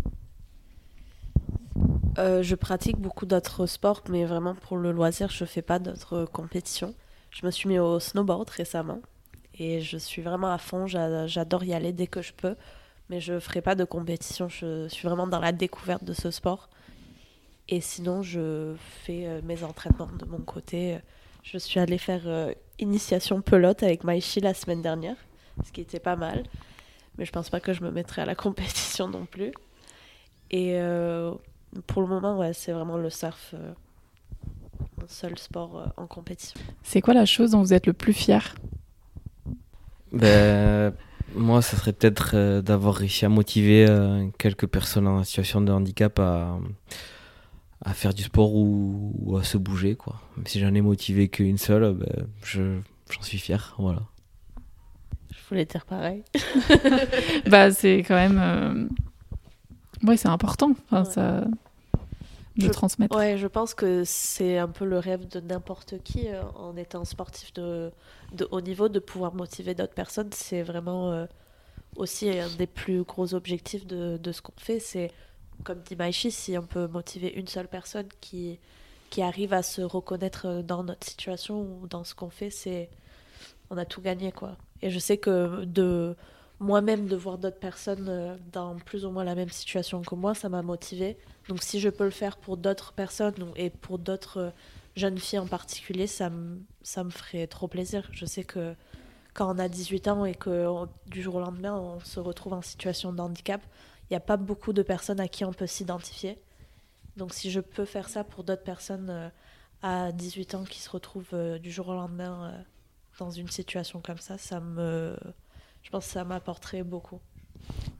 Euh, 2.17 2.43
Je 2.43 2.55
pratique 2.55 2.97
beaucoup 2.97 3.25
d'autres 3.25 3.67
sports, 3.67 4.01
mais 4.09 4.25
vraiment 4.25 4.55
pour 4.55 4.77
le 4.77 4.91
loisir, 4.91 5.29
je 5.29 5.45
fais 5.45 5.61
pas 5.61 5.79
d'autres 5.79 6.25
compétitions. 6.25 6.93
Je 7.29 7.45
me 7.45 7.51
suis 7.51 7.69
mis 7.69 7.79
au 7.79 7.99
snowboard 7.99 8.49
récemment 8.49 8.99
et 9.59 9.81
je 9.81 9.97
suis 9.97 10.21
vraiment 10.21 10.51
à 10.51 10.57
fond, 10.57 10.87
j'adore 10.87 11.63
y 11.63 11.73
aller 11.73 11.93
dès 11.93 12.07
que 12.07 12.21
je 12.21 12.33
peux, 12.33 12.55
mais 13.09 13.19
je 13.21 13.39
ferai 13.39 13.61
pas 13.61 13.75
de 13.75 13.83
compétition, 13.83 14.49
je 14.49 14.87
suis 14.89 15.07
vraiment 15.07 15.27
dans 15.27 15.39
la 15.39 15.51
découverte 15.51 16.03
de 16.03 16.13
ce 16.13 16.31
sport. 16.31 16.69
Et 17.69 17.81
sinon, 17.81 18.21
je 18.21 18.75
fais 19.03 19.25
euh, 19.25 19.41
mes 19.43 19.63
entraînements 19.63 20.09
de 20.17 20.25
mon 20.25 20.39
côté. 20.39 20.99
Je 21.43 21.57
suis 21.57 21.79
allée 21.79 21.97
faire 21.97 22.21
euh, 22.25 22.53
initiation 22.79 23.41
pelote 23.41 23.83
avec 23.83 24.03
Maïchi 24.03 24.39
la 24.39 24.53
semaine 24.53 24.81
dernière, 24.81 25.17
ce 25.65 25.71
qui 25.71 25.81
était 25.81 25.99
pas 25.99 26.15
mal. 26.15 26.43
Mais 27.17 27.25
je 27.25 27.31
pense 27.31 27.49
pas 27.49 27.59
que 27.59 27.73
je 27.73 27.83
me 27.83 27.91
mettrai 27.91 28.21
à 28.21 28.25
la 28.25 28.35
compétition 28.35 29.07
non 29.07 29.25
plus. 29.25 29.51
Et 30.49 30.75
euh, 30.75 31.33
pour 31.87 32.01
le 32.01 32.07
moment, 32.07 32.37
ouais, 32.37 32.53
c'est 32.53 32.71
vraiment 32.71 32.97
le 32.97 33.09
surf, 33.09 33.53
mon 34.97 35.07
seul 35.07 35.37
sport 35.37 35.91
en 35.97 36.07
compétition. 36.07 36.59
C'est 36.83 37.01
quoi 37.01 37.13
la 37.13 37.25
chose 37.25 37.51
dont 37.51 37.61
vous 37.61 37.73
êtes 37.73 37.85
le 37.85 37.93
plus 37.93 38.13
fier? 38.13 38.55
Ben, 40.13 40.93
Moi, 41.37 41.61
ça 41.61 41.77
serait 41.77 41.93
peut-être 41.93 42.31
euh, 42.33 42.61
d'avoir 42.61 42.95
réussi 42.95 43.25
à 43.25 43.29
motiver 43.29 43.85
euh, 43.87 44.27
quelques 44.37 44.67
personnes 44.67 45.07
en 45.07 45.23
situation 45.23 45.61
de 45.61 45.71
handicap 45.71 46.19
à, 46.19 46.57
à 47.85 47.93
faire 47.93 48.13
du 48.13 48.23
sport 48.23 48.53
ou, 48.55 49.37
à 49.39 49.43
se 49.43 49.57
bouger. 49.57 49.95
Quoi. 49.95 50.21
Même 50.35 50.47
si 50.47 50.59
j'en 50.59 50.73
ai 50.73 50.81
motivé 50.81 51.29
qu'une 51.29 51.57
seule, 51.57 51.93
ben, 51.93 52.27
je, 52.43 52.79
j'en 53.09 53.21
suis 53.21 53.37
fier. 53.37 53.75
Voilà. 53.77 54.01
Je 55.31 55.37
voulais 55.49 55.65
dire 55.65 55.85
pareil. 55.85 56.23
bah, 57.47 57.71
c'est 57.71 57.99
quand 57.99 58.15
même. 58.15 58.39
Euh... 58.41 58.87
Ouais, 60.07 60.17
c'est 60.17 60.29
important. 60.29 60.71
Enfin, 60.91 61.03
ouais. 61.03 61.13
ça 61.13 61.47
de 62.57 62.67
je, 62.67 62.71
transmettre. 62.71 63.15
Ouais, 63.15 63.37
je 63.37 63.47
pense 63.47 63.73
que 63.73 64.03
c'est 64.05 64.57
un 64.57 64.67
peu 64.67 64.85
le 64.85 64.99
rêve 64.99 65.27
de 65.27 65.39
n'importe 65.39 66.01
qui 66.03 66.27
euh, 66.27 66.43
en 66.55 66.75
étant 66.75 67.05
sportif 67.05 67.53
de, 67.53 67.91
de, 68.33 68.47
haut 68.51 68.61
niveau, 68.61 68.89
de 68.89 68.99
pouvoir 68.99 69.33
motiver 69.33 69.75
d'autres 69.75 69.93
personnes. 69.93 70.29
C'est 70.33 70.63
vraiment 70.63 71.11
euh, 71.11 71.25
aussi 71.95 72.29
un 72.29 72.49
des 72.49 72.67
plus 72.67 73.03
gros 73.03 73.33
objectifs 73.33 73.85
de, 73.85 74.17
de 74.17 74.31
ce 74.31 74.41
qu'on 74.41 74.53
fait. 74.57 74.79
C'est, 74.79 75.11
comme 75.63 75.81
dit 75.81 75.95
Maïchi, 75.95 76.31
si 76.31 76.57
on 76.57 76.65
peut 76.65 76.87
motiver 76.87 77.33
une 77.33 77.47
seule 77.47 77.67
personne 77.67 78.07
qui, 78.21 78.59
qui 79.09 79.21
arrive 79.21 79.53
à 79.53 79.63
se 79.63 79.81
reconnaître 79.81 80.61
dans 80.61 80.83
notre 80.83 81.07
situation 81.07 81.61
ou 81.61 81.87
dans 81.87 82.03
ce 82.03 82.15
qu'on 82.15 82.29
fait, 82.29 82.49
c'est 82.49 82.89
on 83.69 83.77
a 83.77 83.85
tout 83.85 84.01
gagné 84.01 84.31
quoi. 84.31 84.57
Et 84.81 84.89
je 84.89 84.99
sais 84.99 85.17
que 85.17 85.65
de 85.65 86.15
moi-même 86.59 87.07
de 87.07 87.15
voir 87.15 87.37
d'autres 87.37 87.59
personnes 87.59 88.07
euh, 88.09 88.35
dans 88.51 88.75
plus 88.77 89.05
ou 89.05 89.11
moins 89.11 89.23
la 89.23 89.35
même 89.35 89.49
situation 89.49 90.01
que 90.01 90.15
moi, 90.15 90.33
ça 90.33 90.49
m'a 90.49 90.61
motivée. 90.61 91.17
Donc 91.49 91.61
si 91.63 91.79
je 91.79 91.89
peux 91.89 92.03
le 92.03 92.09
faire 92.11 92.37
pour 92.37 92.57
d'autres 92.57 92.93
personnes 92.93 93.35
et 93.55 93.69
pour 93.69 93.99
d'autres 93.99 94.37
euh, 94.37 94.49
jeunes 94.95 95.19
filles 95.19 95.39
en 95.39 95.47
particulier, 95.47 96.07
ça 96.07 96.29
me, 96.29 96.59
ça 96.81 97.03
me 97.03 97.11
ferait 97.11 97.47
trop 97.47 97.67
plaisir. 97.67 98.09
Je 98.11 98.25
sais 98.25 98.43
que 98.43 98.75
quand 99.33 99.53
on 99.55 99.59
a 99.59 99.69
18 99.69 100.07
ans 100.07 100.25
et 100.25 100.33
que 100.33 100.67
du 101.05 101.21
jour 101.21 101.35
au 101.35 101.39
lendemain 101.39 101.75
on 101.75 101.99
se 101.99 102.19
retrouve 102.19 102.53
en 102.53 102.63
situation 102.63 103.13
de 103.13 103.21
handicap, 103.21 103.61
il 104.09 104.13
n'y 104.13 104.17
a 104.17 104.21
pas 104.21 104.37
beaucoup 104.37 104.73
de 104.73 104.81
personnes 104.81 105.19
à 105.19 105.27
qui 105.27 105.45
on 105.45 105.53
peut 105.53 105.67
s'identifier. 105.67 106.39
Donc 107.17 107.33
si 107.35 107.51
je 107.51 107.59
peux 107.59 107.85
faire 107.85 108.09
ça 108.09 108.23
pour 108.23 108.43
d'autres 108.43 108.63
personnes 108.63 109.09
euh, 109.11 109.29
à 109.83 110.11
18 110.11 110.55
ans 110.55 110.63
qui 110.63 110.79
se 110.79 110.89
retrouvent 110.89 111.59
du 111.59 111.69
jour 111.71 111.89
au 111.89 111.93
lendemain 111.93 112.65
dans 113.19 113.29
une 113.29 113.47
situation 113.47 114.01
comme 114.01 114.17
ça, 114.17 114.39
ça 114.39 114.59
me 114.59 115.15
je 115.87 115.91
pense 115.91 116.05
que 116.05 116.11
ça 116.11 116.25
m'apporterait 116.25 116.83
beaucoup. 116.83 117.21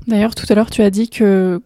D'ailleurs, 0.07 0.35
tout 0.35 0.45
à 0.49 0.55
l'heure, 0.55 0.69
tu 0.69 0.81
as 0.81 0.89
dit 0.89 1.09
que 1.09 1.61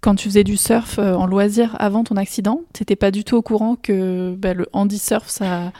quand 0.00 0.14
tu 0.14 0.28
faisais 0.28 0.44
du 0.44 0.56
surf 0.56 1.00
euh, 1.00 1.14
en 1.14 1.26
loisir 1.26 1.74
avant 1.80 2.04
ton 2.04 2.16
accident, 2.16 2.60
tu 2.72 2.82
n'étais 2.82 2.94
pas 2.94 3.10
du 3.10 3.24
tout 3.24 3.34
au 3.34 3.42
courant 3.42 3.74
que 3.74 4.36
bah, 4.38 4.54
le 4.54 4.68
handi-surf, 4.72 5.28
ça, 5.28 5.72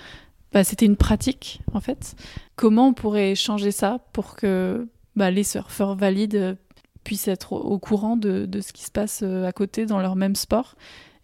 bah, 0.53 0.65
c'était 0.65 0.87
une 0.87 0.97
pratique, 0.97 1.61
en 1.73 1.81
fait. 1.81 2.17
Comment 2.57 2.89
on 2.89 2.93
pourrait 2.93 3.37
changer 3.37 3.71
ça 3.71 4.01
pour 4.13 4.35
que 4.35 4.89
bah, 5.15 5.31
les 5.31 5.45
surfeurs 5.45 5.95
valides 5.95 6.59
puissent 7.05 7.29
être 7.29 7.53
au 7.53 7.79
courant 7.79 8.17
de, 8.17 8.49
ce 8.61 8.73
qui 8.73 8.83
se 8.83 8.91
passe 8.91 9.21
euh, 9.23 9.47
à 9.47 9.53
côté 9.53 9.87
dans 9.87 10.01
leur 10.01 10.17
même 10.17 10.35
sport 10.35 10.75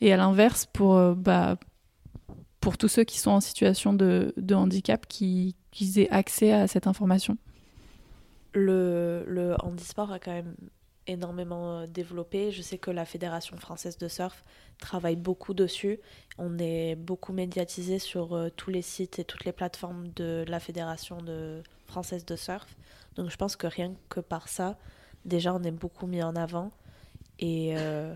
Et 0.01 0.13
à 0.13 0.17
l'inverse, 0.17 0.69
pour, 0.73 0.95
euh, 0.95 1.17
pour 2.61 2.79
tous 2.79 2.87
ceux 2.87 3.03
qui 3.03 3.19
sont 3.19 3.33
en 3.33 3.41
situation 3.41 3.95
de, 3.95 4.33
handicap, 4.53 5.09
qu'ils 5.09 5.55
aient 5.97 6.11
accès 6.11 6.53
à 6.53 6.69
cette 6.69 6.87
information? 6.87 7.37
Le, 8.53 9.25
le 9.27 9.57
handisport 9.63 10.13
a 10.13 10.19
quand 10.19 10.33
même 10.33 10.55
énormément 11.07 11.81
euh, 11.81 11.87
développé. 11.87 12.51
Je 12.53 12.63
sais 12.63 12.79
que 12.79 12.91
la 12.91 13.05
Fédération 13.05 13.57
française 13.57 13.99
de 13.99 14.09
surf 14.09 14.45
travaille 14.79 15.17
beaucoup 15.17 15.55
dessus. 15.55 15.99
On 16.39 16.59
est 16.59 16.95
beaucoup 16.95 17.33
médiatisé 17.33 17.99
sur 17.99 18.35
euh, 18.35 18.49
tous 18.55 18.71
les 18.71 18.83
sites 18.83 19.19
et 19.19 19.25
toutes 19.25 19.45
les 19.45 19.53
plateformes 19.53 20.09
de 20.17 20.45
la 20.49 20.61
Fédération 20.61 21.19
de... 21.19 21.63
française 21.87 22.25
de 22.25 22.37
surf. 22.37 22.77
Donc 23.17 23.31
je 23.31 23.37
pense 23.37 23.57
que 23.57 23.67
rien 23.67 23.95
que 24.09 24.21
par 24.21 24.49
ça, 24.49 24.79
déjà 25.25 25.53
on 25.55 25.63
est 25.63 25.73
beaucoup 25.73 26.07
mis 26.07 26.23
en 26.23 26.37
avant. 26.37 26.71
Et, 27.39 27.73
euh, 27.77 28.15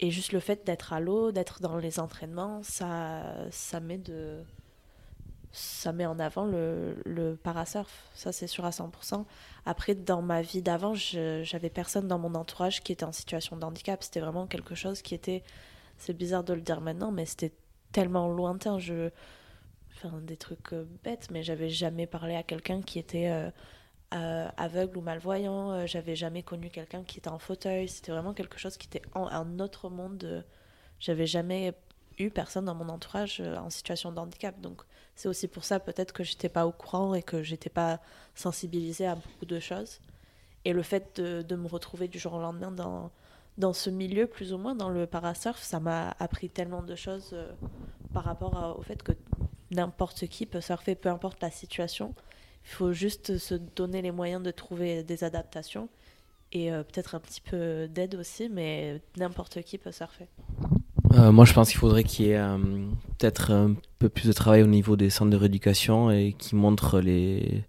et 0.00 0.10
juste 0.10 0.32
le 0.32 0.40
fait 0.40 0.66
d'être 0.66 0.92
à 0.92 1.00
l'eau, 1.00 1.30
d'être 1.30 1.60
dans 1.60 1.76
les 1.76 2.00
entraînements, 2.00 2.62
ça, 2.62 3.22
ça 3.50 3.80
met 3.80 3.98
de 3.98 4.42
ça 5.52 5.92
met 5.92 6.06
en 6.06 6.18
avant 6.18 6.44
le, 6.44 7.38
parasurf, 7.42 8.08
ça 8.14 8.32
c'est 8.32 8.46
sûr 8.46 8.64
à 8.64 8.70
100%. 8.70 9.24
Après, 9.66 9.94
dans 9.94 10.22
ma 10.22 10.42
vie 10.42 10.62
d'avant, 10.62 10.94
j'avais 10.94 11.70
personne 11.70 12.06
dans 12.06 12.18
mon 12.18 12.34
entourage 12.34 12.82
qui 12.82 12.92
était 12.92 13.04
en 13.04 13.12
situation 13.12 13.56
de 13.56 13.64
handicap. 13.64 14.02
C'était 14.02 14.20
vraiment 14.20 14.46
quelque 14.46 14.74
chose 14.74 15.02
qui 15.02 15.14
était, 15.14 15.42
c'est 15.98 16.16
bizarre 16.16 16.44
de 16.44 16.54
le 16.54 16.60
dire 16.60 16.80
maintenant, 16.80 17.10
mais 17.10 17.26
c'était 17.26 17.52
tellement 17.92 18.28
lointain. 18.28 18.78
Je, 18.78 19.10
enfin, 19.96 20.20
des 20.20 20.36
trucs 20.36 20.72
euh, 20.72 20.86
bêtes, 21.02 21.28
mais 21.32 21.42
j'avais 21.42 21.68
jamais 21.68 22.06
parlé 22.06 22.36
à 22.36 22.44
quelqu'un 22.44 22.80
qui 22.80 23.00
était 23.00 23.28
euh, 23.28 23.50
euh, 24.14 24.48
aveugle 24.56 24.98
ou 24.98 25.00
malvoyant. 25.00 25.84
J'avais 25.86 26.14
jamais 26.14 26.44
connu 26.44 26.70
quelqu'un 26.70 27.02
qui 27.02 27.18
était 27.18 27.28
en 27.28 27.40
fauteuil. 27.40 27.88
C'était 27.88 28.12
vraiment 28.12 28.34
quelque 28.34 28.58
chose 28.58 28.76
qui 28.76 28.86
était 28.86 29.02
en 29.14 29.26
un 29.26 29.58
autre 29.58 29.88
monde. 29.90 30.44
J'avais 31.00 31.26
jamais 31.26 31.74
eu 32.18 32.30
personne 32.30 32.66
dans 32.66 32.74
mon 32.74 32.88
entourage 32.88 33.40
en 33.40 33.70
situation 33.70 34.12
de 34.12 34.18
handicap. 34.18 34.60
Donc, 34.60 34.82
c'est 35.20 35.28
aussi 35.28 35.48
pour 35.48 35.64
ça 35.64 35.80
peut-être 35.80 36.12
que 36.14 36.24
j'étais 36.24 36.48
pas 36.48 36.66
au 36.66 36.72
courant 36.72 37.12
et 37.14 37.22
que 37.22 37.42
j'étais 37.42 37.68
pas 37.68 38.00
sensibilisée 38.34 39.06
à 39.06 39.16
beaucoup 39.16 39.44
de 39.44 39.60
choses. 39.60 40.00
Et 40.64 40.72
le 40.72 40.82
fait 40.82 41.20
de, 41.20 41.56
me 41.56 41.68
retrouver 41.68 42.08
du 42.08 42.18
jour 42.18 42.32
au 42.32 42.40
lendemain 42.40 42.70
dans, 42.70 43.10
dans 43.58 43.74
ce 43.74 43.90
milieu, 43.90 44.26
plus 44.26 44.54
ou 44.54 44.58
moins, 44.58 44.74
dans 44.74 44.88
le 44.88 45.06
parasurf, 45.06 45.62
ça 45.62 45.78
m'a 45.78 46.16
appris 46.18 46.48
tellement 46.48 46.82
de 46.82 46.94
choses 46.94 47.30
euh, 47.34 47.52
par 48.14 48.24
rapport 48.24 48.76
au 48.78 48.82
fait 48.82 49.02
que 49.02 49.12
n'importe 49.70 50.26
qui 50.26 50.46
peut 50.46 50.62
surfer, 50.62 50.94
peu 50.94 51.10
importe 51.10 51.42
la 51.42 51.50
situation. 51.50 52.14
Il 52.64 52.70
faut 52.70 52.92
juste 52.94 53.36
se 53.36 53.54
donner 53.54 54.00
les 54.00 54.12
moyens 54.12 54.42
de 54.42 54.50
trouver 54.50 55.02
des 55.02 55.22
adaptations 55.22 55.90
et 56.52 56.72
euh, 56.72 56.82
peut-être 56.82 57.14
un 57.14 57.20
petit 57.20 57.42
peu 57.42 57.88
d'aide 57.88 58.14
aussi, 58.14 58.48
mais 58.48 59.02
n'importe 59.18 59.60
qui 59.62 59.76
peut 59.76 59.92
surfer. 59.92 60.28
Euh, 61.12 61.30
moi, 61.30 61.44
je 61.44 61.52
pense 61.52 61.68
qu'il 61.68 61.78
faudrait 61.78 62.04
qu'il 62.04 62.26
y 62.26 62.30
ait 62.30 62.56
peut-être 63.18 63.74
peu 64.00 64.08
plus 64.08 64.26
de 64.26 64.32
travail 64.32 64.62
au 64.62 64.66
niveau 64.66 64.96
des 64.96 65.10
centres 65.10 65.30
de 65.30 65.36
rééducation 65.36 66.10
et 66.10 66.34
qui 66.36 66.56
montrent 66.56 67.00
les... 67.00 67.62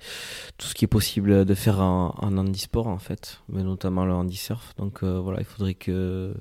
tout 0.58 0.65
ce 0.65 0.74
qui 0.74 0.86
est 0.86 0.88
possible 0.88 1.44
de 1.44 1.54
faire 1.54 1.82
en, 1.82 2.15
en 2.17 2.38
handisport, 2.38 2.88
en 2.88 3.00
fait, 3.00 3.41
mais 3.50 3.63
notamment 3.63 4.06
le 4.06 4.13
handisurf. 4.13 4.74
Donc 4.78 5.04
euh, 5.04 5.20
voilà, 5.20 5.39
il 5.41 5.46
faudrait 5.46 5.74
que, 5.74 6.34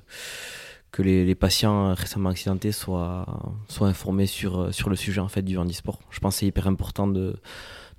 que 0.93 1.03
les, 1.03 1.27
les, 1.27 1.35
patients 1.35 1.93
récemment 1.93 2.31
accidentés 2.31 2.71
soient, 2.71 3.27
soient 3.69 3.89
informés 3.89 4.27
sur, 4.27 4.73
sur 4.73 4.91
le 4.91 4.97
sujet 4.97 5.21
en 5.21 5.29
fait, 5.29 5.43
du 5.43 5.59
handisport. 5.59 5.99
Je 6.11 6.21
pense 6.21 6.37
que 6.37 6.41
c'est 6.41 6.47
hyper 6.47 6.69
important 6.69 7.09
de, 7.09 7.35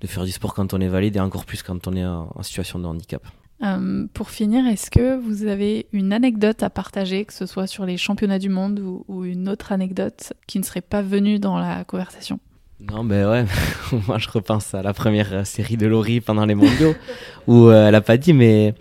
de 0.00 0.06
faire 0.06 0.24
du 0.24 0.32
sport 0.32 0.54
quand 0.54 0.72
on 0.72 0.80
est 0.80 0.88
valide 0.88 1.16
et 1.16 1.20
encore 1.20 1.44
plus 1.44 1.62
quand 1.62 1.86
on 1.86 1.94
est 1.94 2.06
en 2.06 2.42
situation 2.42 2.78
de 2.78 2.86
handicap. 2.86 3.22
Euh, 3.62 4.06
pour 4.12 4.30
finir, 4.30 4.66
est-ce 4.66 4.90
que 4.90 5.16
vous 5.16 5.46
avez 5.46 5.86
une 5.92 6.12
anecdote 6.12 6.62
à 6.62 6.70
partager, 6.70 7.24
que 7.24 7.32
ce 7.32 7.46
soit 7.46 7.66
sur 7.66 7.86
les 7.86 7.96
championnats 7.96 8.40
du 8.40 8.48
monde 8.48 8.80
ou, 8.80 9.24
une 9.24 9.48
autre 9.48 9.70
anecdote 9.72 10.32
qui 10.46 10.58
ne 10.58 10.64
serait 10.64 10.80
pas 10.80 11.02
venue 11.02 11.38
dans 11.38 11.58
la 11.58 11.84
conversation? 11.84 12.40
Non, 12.80 13.04
ben 13.04 13.30
ouais, 13.30 13.44
moi 14.08 14.18
je 14.18 14.28
repense 14.28 14.74
à 14.74 14.82
la 14.82 14.92
première 14.92 15.32
euh, 15.32 15.44
série 15.44 15.76
de 15.76 15.86
Laurie 15.86 16.20
pendant 16.20 16.44
les 16.44 16.56
mondiaux, 16.56 16.94
où 17.46 17.68
euh, 17.68 17.88
elle 17.88 17.94
a 17.94 18.00
pas 18.00 18.16
dit, 18.16 18.32
mais 18.32 18.74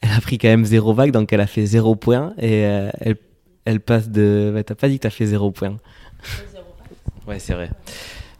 elle 0.00 0.12
a 0.12 0.20
pris 0.20 0.38
quand 0.38 0.48
même 0.48 0.64
zéro 0.64 0.94
vague, 0.94 1.10
donc 1.10 1.32
elle 1.32 1.40
a 1.40 1.48
fait 1.48 1.66
zéro 1.66 1.96
point, 1.96 2.32
et 2.38 2.60
elle, 2.60 3.16
elle, 3.64 3.80
passe 3.80 4.08
de... 4.08 4.62
T'as 4.64 4.76
pas 4.76 4.88
dit 4.88 4.98
que 4.98 5.02
t'as 5.02 5.10
fait 5.10 5.26
zéro 5.26 5.50
point. 5.50 5.76
Ouais, 7.26 7.40
c'est 7.40 7.54
vrai. 7.54 7.70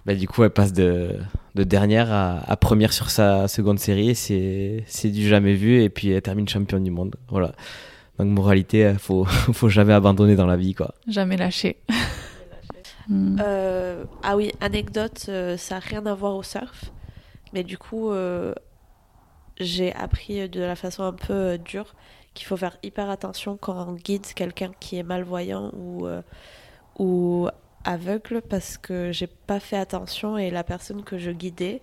Bah, 0.07 0.15
du 0.15 0.29
coup, 0.29 0.45
elle 0.45 0.51
passe 0.51 0.73
de, 0.73 1.17
de 1.55 1.65
dernière 1.65 2.13
à, 2.13 2.57
première 2.57 2.93
sur 2.93 3.11
sa 3.11 3.49
seconde 3.49 3.79
série. 3.79 4.15
C'est 4.15 5.11
du 5.11 5.29
jamais 5.29 5.55
vu. 5.55 5.83
Et 5.83 5.91
puis, 5.91 6.11
elle 6.11 6.23
termine 6.23 6.49
championne 6.49 6.85
du 6.85 6.91
monde. 6.91 7.17
Voilà. 7.29 7.53
Donc, 8.19 8.29
moralité, 8.29 8.91
il 8.93 8.99
faut, 8.99 9.25
faut 9.53 9.69
jamais 9.69 9.93
abandonner 9.93 10.37
dans 10.37 10.47
la 10.47 10.57
vie. 10.57 10.75
quoi. 10.75 10.95
Jamais 11.09 11.37
lâcher. 11.37 11.77
Hmm. 13.09 13.39
Euh, 13.41 14.05
ah 14.23 14.37
oui, 14.37 14.53
anecdote, 14.61 15.27
euh, 15.29 15.57
ça 15.57 15.77
n'a 15.77 15.81
rien 15.81 16.07
à 16.07 16.15
voir 16.15 16.37
au 16.37 16.45
surf. 16.45 16.93
Mais 17.53 17.65
du 17.65 17.77
coup, 17.77 18.13
euh, 18.13 18.55
j'ai 19.59 19.93
appris 19.95 20.49
de 20.49 20.61
la 20.61 20.77
façon 20.77 21.03
un 21.03 21.13
peu 21.13 21.59
dure 21.59 21.97
qu'il 22.35 22.47
faut 22.47 22.57
faire 22.57 22.79
hyper 22.85 23.11
attention 23.11 23.57
quand 23.61 23.89
on 23.89 23.95
guide 23.95 24.27
quelqu'un 24.35 24.71
qui 24.79 24.97
est 24.97 25.03
malvoyant 25.03 25.73
ou, 25.75 26.07
ou 27.01 27.49
aveugle 27.85 28.43
parce 28.43 28.79
que 28.79 29.13
j'ai 29.13 29.27
pas 29.27 29.61
fait 29.61 29.77
attention 29.77 30.39
et 30.39 30.51
la 30.51 30.65
personne 30.65 31.03
que 31.03 31.19
je 31.19 31.31
guidais 31.31 31.83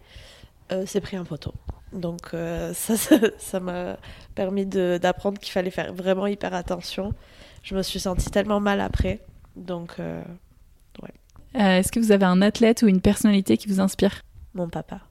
euh, 0.72 0.86
s'est 0.86 1.02
pris 1.02 1.18
un 1.18 1.24
poteau. 1.24 1.54
Donc 1.94 2.34
euh, 2.34 2.74
ça, 2.74 2.96
ça 3.38 3.60
m'a 3.60 3.98
permis 4.36 4.66
d'apprendre 4.66 5.40
qu'il 5.40 5.52
fallait 5.52 5.72
faire 5.72 5.94
vraiment 5.94 6.28
hyper 6.28 6.54
attention. 6.54 7.14
Je 7.64 7.76
me 7.76 7.82
suis 7.82 8.00
sentie 8.00 8.30
tellement 8.30 8.60
mal 8.60 8.82
après. 8.82 9.22
Donc, 9.56 9.96
euh, 10.00 10.22
ouais. 11.02 11.14
Est-ce 11.60 11.92
que 11.92 12.00
vous 12.00 12.12
avez 12.12 12.26
un 12.26 12.42
athlète 12.42 12.84
ou 12.84 12.88
une 12.88 13.02
personnalité 13.02 13.58
qui 13.58 13.68
vous 13.68 13.80
inspire? 13.80 14.22
Mon 14.54 14.70
papa. 14.70 15.02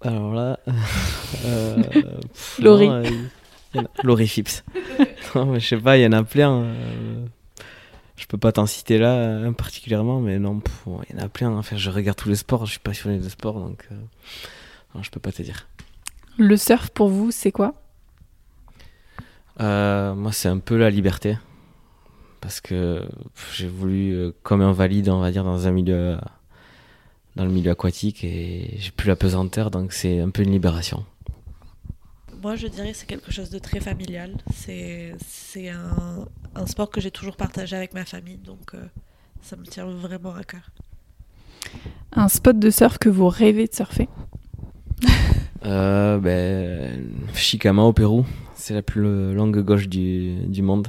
Alors 0.00 0.32
là... 0.32 0.58
Laurie. 2.58 2.90
Laurie 4.02 4.28
Phipps. 4.28 4.64
non, 5.34 5.46
mais 5.46 5.60
je 5.60 5.68
sais 5.68 5.76
pas, 5.76 5.96
il 5.96 6.02
y 6.02 6.06
en 6.06 6.12
a 6.12 6.22
plein 6.22 6.74
je 8.22 8.28
peux 8.28 8.38
pas 8.38 8.52
t'en 8.52 8.66
citer 8.66 8.98
là 8.98 9.14
euh, 9.14 9.50
particulièrement, 9.50 10.20
mais 10.20 10.38
non, 10.38 10.62
il 10.86 11.16
y 11.16 11.20
en 11.20 11.24
a 11.24 11.28
plein. 11.28 11.50
Enfin, 11.50 11.76
je 11.76 11.90
regarde 11.90 12.16
tous 12.16 12.28
les 12.28 12.36
sports, 12.36 12.66
je 12.66 12.72
suis 12.72 12.80
passionné 12.80 13.18
de 13.18 13.28
sport, 13.28 13.58
donc 13.58 13.88
euh, 13.90 13.96
non, 14.94 15.02
je 15.02 15.10
peux 15.10 15.18
pas 15.18 15.32
te 15.32 15.42
dire. 15.42 15.66
Le 16.38 16.56
surf 16.56 16.90
pour 16.90 17.08
vous, 17.08 17.32
c'est 17.32 17.50
quoi? 17.50 17.74
Euh, 19.60 20.14
Moi, 20.14 20.30
c'est 20.30 20.48
un 20.48 20.60
peu 20.60 20.76
la 20.76 20.88
liberté. 20.88 21.36
Parce 22.40 22.60
que 22.60 23.08
j'ai 23.54 23.66
voulu, 23.66 24.30
comme 24.44 24.62
invalide, 24.62 25.08
on 25.08 25.20
va 25.20 25.32
dire, 25.32 25.42
dans 25.42 25.66
un 25.66 25.72
milieu, 25.72 26.16
dans 27.34 27.44
le 27.44 27.50
milieu 27.50 27.72
aquatique, 27.72 28.22
et 28.22 28.76
j'ai 28.78 28.92
plus 28.92 29.08
la 29.08 29.16
pesanteur, 29.16 29.72
donc 29.72 29.92
c'est 29.92 30.20
un 30.20 30.30
peu 30.30 30.42
une 30.42 30.52
libération 30.52 31.04
moi, 32.42 32.56
je 32.56 32.66
dirais 32.66 32.90
que 32.90 32.96
c'est 32.96 33.06
quelque 33.06 33.30
chose 33.30 33.50
de 33.50 33.58
très 33.58 33.78
familial. 33.78 34.34
C'est 34.52 35.14
un, 35.68 36.26
un, 36.56 36.66
sport 36.66 36.90
que 36.90 37.00
j'ai 37.00 37.12
toujours 37.12 37.36
partagé 37.36 37.76
avec 37.76 37.94
ma 37.94 38.04
famille, 38.04 38.38
donc 38.38 38.74
euh, 38.74 38.82
ça 39.42 39.56
me 39.56 39.64
tient 39.64 39.86
vraiment 39.86 40.34
à 40.34 40.42
cœur. 40.42 40.70
Un 42.12 42.28
spot 42.28 42.58
de 42.58 42.70
surf 42.70 42.98
que 42.98 43.08
vous 43.08 43.28
rêvez 43.28 43.68
de 43.68 43.74
surfer? 43.74 44.08
Euh, 45.64 46.18
ben, 46.18 47.08
Chicama 47.34 47.82
au 47.82 47.92
Pérou, 47.92 48.26
c'est 48.56 48.74
la 48.74 48.82
plus 48.82 49.32
longue 49.32 49.60
gauche 49.60 49.88
du, 49.88 50.34
du 50.48 50.60
monde. 50.60 50.88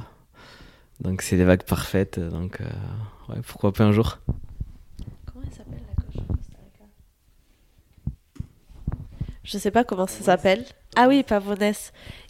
Donc 1.00 1.22
c'est 1.22 1.36
des 1.36 1.44
vagues 1.44 1.62
parfaites, 1.62 2.18
donc 2.18 2.60
euh, 2.60 2.64
ouais, 3.28 3.40
pourquoi 3.46 3.72
pas 3.72 3.84
un 3.84 3.92
jour? 3.92 4.18
Comment 5.26 5.44
elle 5.46 5.52
s'appelle 5.52 5.80
la 5.88 6.02
gauche? 6.02 6.26
Je 9.44 9.58
sais 9.58 9.70
pas 9.70 9.84
comment 9.84 10.08
ça 10.08 10.24
s'appelle. 10.24 10.64
Ah 10.96 11.08
oui, 11.08 11.22
Pavones. 11.22 11.72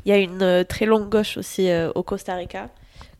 Il 0.05 0.09
y 0.09 0.13
a 0.13 0.19
une 0.19 0.43
euh, 0.43 0.65
très 0.65 0.87
longue 0.87 1.09
gauche 1.09 1.37
aussi 1.37 1.69
euh, 1.69 1.91
au 1.95 2.03
Costa 2.03 2.35
Rica 2.35 2.71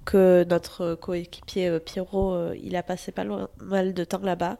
que 0.05 0.45
notre 0.49 0.95
coéquipier 0.95 1.69
euh, 1.69 1.79
Pierrot, 1.79 2.35
euh, 2.35 2.57
il 2.63 2.77
a 2.77 2.83
passé 2.83 3.13
pas 3.13 3.25
loin- 3.25 3.49
mal 3.59 3.95
de 3.95 4.05
temps 4.05 4.21
là-bas 4.23 4.59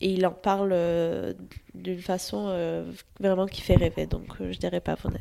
et 0.00 0.10
il 0.12 0.26
en 0.26 0.32
parle 0.32 0.70
euh, 0.72 1.32
d'une 1.74 2.00
façon 2.00 2.46
euh, 2.48 2.90
vraiment 3.20 3.46
qui 3.46 3.60
fait 3.62 3.76
rêver. 3.76 4.06
Donc 4.06 4.40
euh, 4.40 4.52
je 4.52 4.58
dirais 4.58 4.80
Pavones. 4.80 5.18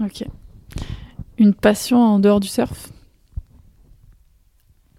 Ok. 0.00 0.24
Une 1.38 1.54
passion 1.54 1.98
en 1.98 2.18
dehors 2.18 2.40
du 2.40 2.48
surf? 2.48 2.90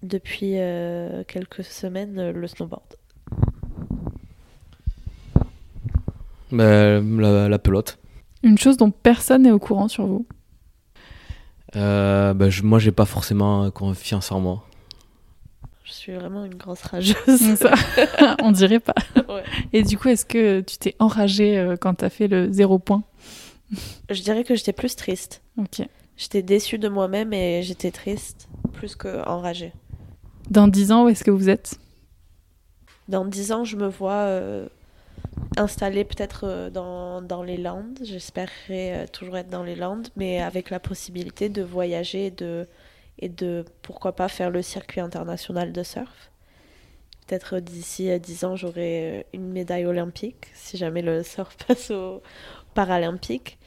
Depuis 0.02 0.54
euh, 0.58 1.23
quelques 1.26 1.63
semaines, 1.63 2.19
euh, 2.19 2.32
le 2.34 2.47
snowboard. 2.47 2.95
Bah, 6.52 6.99
la, 6.99 7.49
la 7.49 7.60
pelote. 7.60 7.97
Une 8.43 8.58
chose 8.58 8.77
dont 8.77 8.91
personne 8.91 9.43
n'est 9.43 9.51
au 9.51 9.60
courant 9.60 9.88
sur 9.88 10.06
vous 10.06 10.25
Euh, 11.75 12.34
bah, 12.34 12.49
je- 12.49 12.63
moi, 12.63 12.77
j'ai 12.79 12.91
pas 12.91 13.06
forcément 13.06 13.69
confiance 13.71 14.32
en 14.32 14.39
moi. 14.39 14.63
Je 15.86 15.91
suis 15.91 16.13
vraiment 16.13 16.45
une 16.45 16.56
grosse 16.56 16.82
rageuse. 16.84 17.56
Ça, 17.56 17.73
On 18.43 18.51
dirait 18.51 18.79
pas. 18.79 18.93
Ouais. 19.29 19.43
Et 19.73 19.84
du 19.84 19.97
coup, 19.97 20.10
est-ce 20.10 20.25
que 20.25 20.62
tu 20.62 20.77
t'es 20.77 20.95
enragé 20.99 21.58
euh, 21.58 21.75
quand 21.79 21.95
t'as 21.95 22.10
fait 22.10 22.27
le 22.27 22.51
zéro 22.51 22.79
point? 22.79 23.03
Je 24.10 24.21
dirais 24.21 24.43
que 24.43 24.56
j'étais 24.56 24.73
plus 24.73 24.95
triste. 24.95 25.41
Ok. 25.58 25.82
J'étais 26.15 26.41
déçue 26.43 26.77
de 26.77 26.88
moi-même 26.89 27.34
et 27.34 27.63
j'étais 27.63 27.91
triste 27.91 28.47
plus 28.73 28.95
que 28.95 29.27
enragée. 29.27 29.73
Dans 30.49 30.67
10 30.67 30.91
ans, 30.91 31.06
où 31.06 31.10
est-ce 31.10 31.23
que 31.23 31.32
vous 31.32 31.49
êtes? 31.49 31.79
Dans 33.10 33.25
dix 33.25 33.51
ans, 33.51 33.65
je 33.65 33.75
me 33.75 33.88
vois 33.88 34.12
euh, 34.13 34.67
installée 35.57 36.03
peut-être 36.03 36.45
euh, 36.45 36.69
dans, 36.69 37.21
dans 37.21 37.43
les 37.43 37.57
Landes. 37.57 37.99
J'espérerais 38.01 39.03
euh, 39.03 39.07
toujours 39.07 39.37
être 39.37 39.49
dans 39.49 39.63
les 39.63 39.75
Landes, 39.75 40.07
mais 40.15 40.41
avec 40.41 40.69
la 40.69 40.79
possibilité 40.79 41.49
de 41.49 41.61
voyager 41.61 42.27
et 42.27 42.31
de, 42.31 42.67
et 43.19 43.29
de 43.29 43.65
pourquoi 43.81 44.15
pas 44.15 44.27
faire 44.27 44.49
le 44.49 44.61
circuit 44.61 45.01
international 45.01 45.71
de 45.71 45.83
surf. 45.83 46.31
Peut-être 47.27 47.59
d'ici 47.59 48.09
euh, 48.09 48.19
dix 48.19 48.43
ans, 48.43 48.55
j'aurai 48.55 49.25
une 49.33 49.51
médaille 49.51 49.85
olympique, 49.85 50.47
si 50.53 50.77
jamais 50.77 51.01
le 51.01 51.23
surf 51.23 51.55
passe 51.67 51.91
aux 51.91 52.21
Paralympiques. 52.73 53.57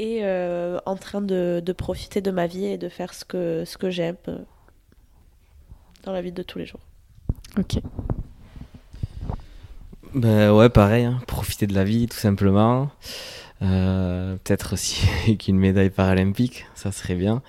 Et 0.00 0.22
en 0.24 0.94
train 0.94 1.20
de, 1.20 1.60
de 1.64 1.72
profiter 1.72 2.20
de 2.20 2.30
ma 2.30 2.46
vie 2.46 2.66
et 2.66 2.78
de 2.78 2.88
faire 2.88 3.12
ce 3.12 3.24
que, 3.24 3.64
ce 3.66 3.76
que 3.76 3.90
j'aime 3.90 4.14
dans 6.04 6.12
la 6.12 6.22
vie 6.22 6.30
de 6.30 6.44
tous 6.44 6.60
les 6.60 6.66
jours. 6.66 6.86
Ok. 7.58 7.80
Ben 10.14 10.52
ouais, 10.52 10.68
pareil, 10.68 11.04
hein, 11.04 11.20
profiter 11.26 11.66
de 11.66 11.74
la 11.74 11.84
vie 11.84 12.06
tout 12.08 12.16
simplement. 12.16 12.90
Euh, 13.62 14.36
peut-être 14.44 14.74
aussi 14.74 15.06
avec 15.24 15.48
une 15.48 15.58
médaille 15.58 15.90
paralympique, 15.90 16.66
ça 16.74 16.92
serait 16.92 17.14
bien. 17.14 17.42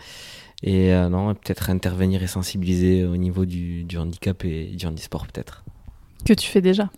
Et 0.62 0.93
euh, 0.93 1.08
non, 1.08 1.34
peut-être 1.36 1.69
intervenir 1.69 2.22
et 2.22 2.28
sensibiliser 2.28 3.06
au 3.06 3.15
niveau 3.15 3.45
du, 3.45 3.84
du 3.84 3.98
handicap 3.98 4.43
et 4.43 4.65
du 4.67 4.86
handisport 4.86 5.26
peut-être. 5.28 5.63
Que 6.26 6.34
tu 6.34 6.48
fais 6.48 6.62
déjà 6.62 6.89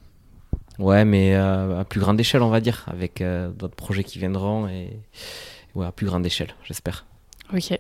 Ouais, 0.80 1.06
mais 1.06 1.36
euh, 1.36 1.80
à 1.80 1.86
plus 1.86 2.00
grande 2.00 2.20
échelle, 2.20 2.42
on 2.42 2.50
va 2.50 2.60
dire, 2.60 2.86
avec 2.88 3.22
d'autres 3.58 3.76
projets 3.76 4.04
qui 4.04 4.18
viendront 4.18 4.68
et 4.68 4.98
ouais, 5.76 5.86
à 5.86 5.92
plus 5.92 6.08
grande 6.08 6.26
échelle, 6.26 6.50
j'espère. 6.64 7.06
Ok. 7.54 7.78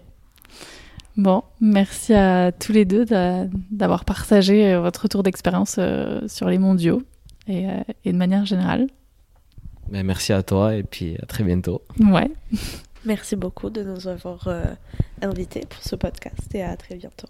Bon, 1.17 1.43
merci 1.59 2.13
à 2.13 2.51
tous 2.51 2.71
les 2.73 2.85
deux 2.85 3.05
d'a- 3.05 3.45
d'avoir 3.71 4.05
partagé 4.05 4.77
votre 4.77 5.03
retour 5.03 5.23
d'expérience 5.23 5.79
sur 6.27 6.47
les 6.47 6.57
mondiaux 6.59 7.01
et, 7.47 7.69
euh, 7.69 7.79
et 8.05 8.11
de 8.11 8.17
manière 8.17 8.45
générale. 8.45 8.87
Ben, 9.89 10.05
merci 10.05 10.31
à 10.33 10.43
toi 10.43 10.75
et 10.75 10.83
puis 10.83 11.17
à 11.21 11.25
très 11.25 11.43
bientôt. 11.43 11.81
Ouais. 11.99 12.31
Merci 13.03 13.35
beaucoup 13.35 13.71
de 13.71 13.81
nous 13.81 14.07
avoir 14.07 14.47
euh, 14.47 14.63
invités 15.23 15.61
pour 15.67 15.81
ce 15.81 15.95
podcast 15.95 16.53
et 16.53 16.61
à 16.61 16.77
très 16.77 16.95
bientôt. 16.95 17.27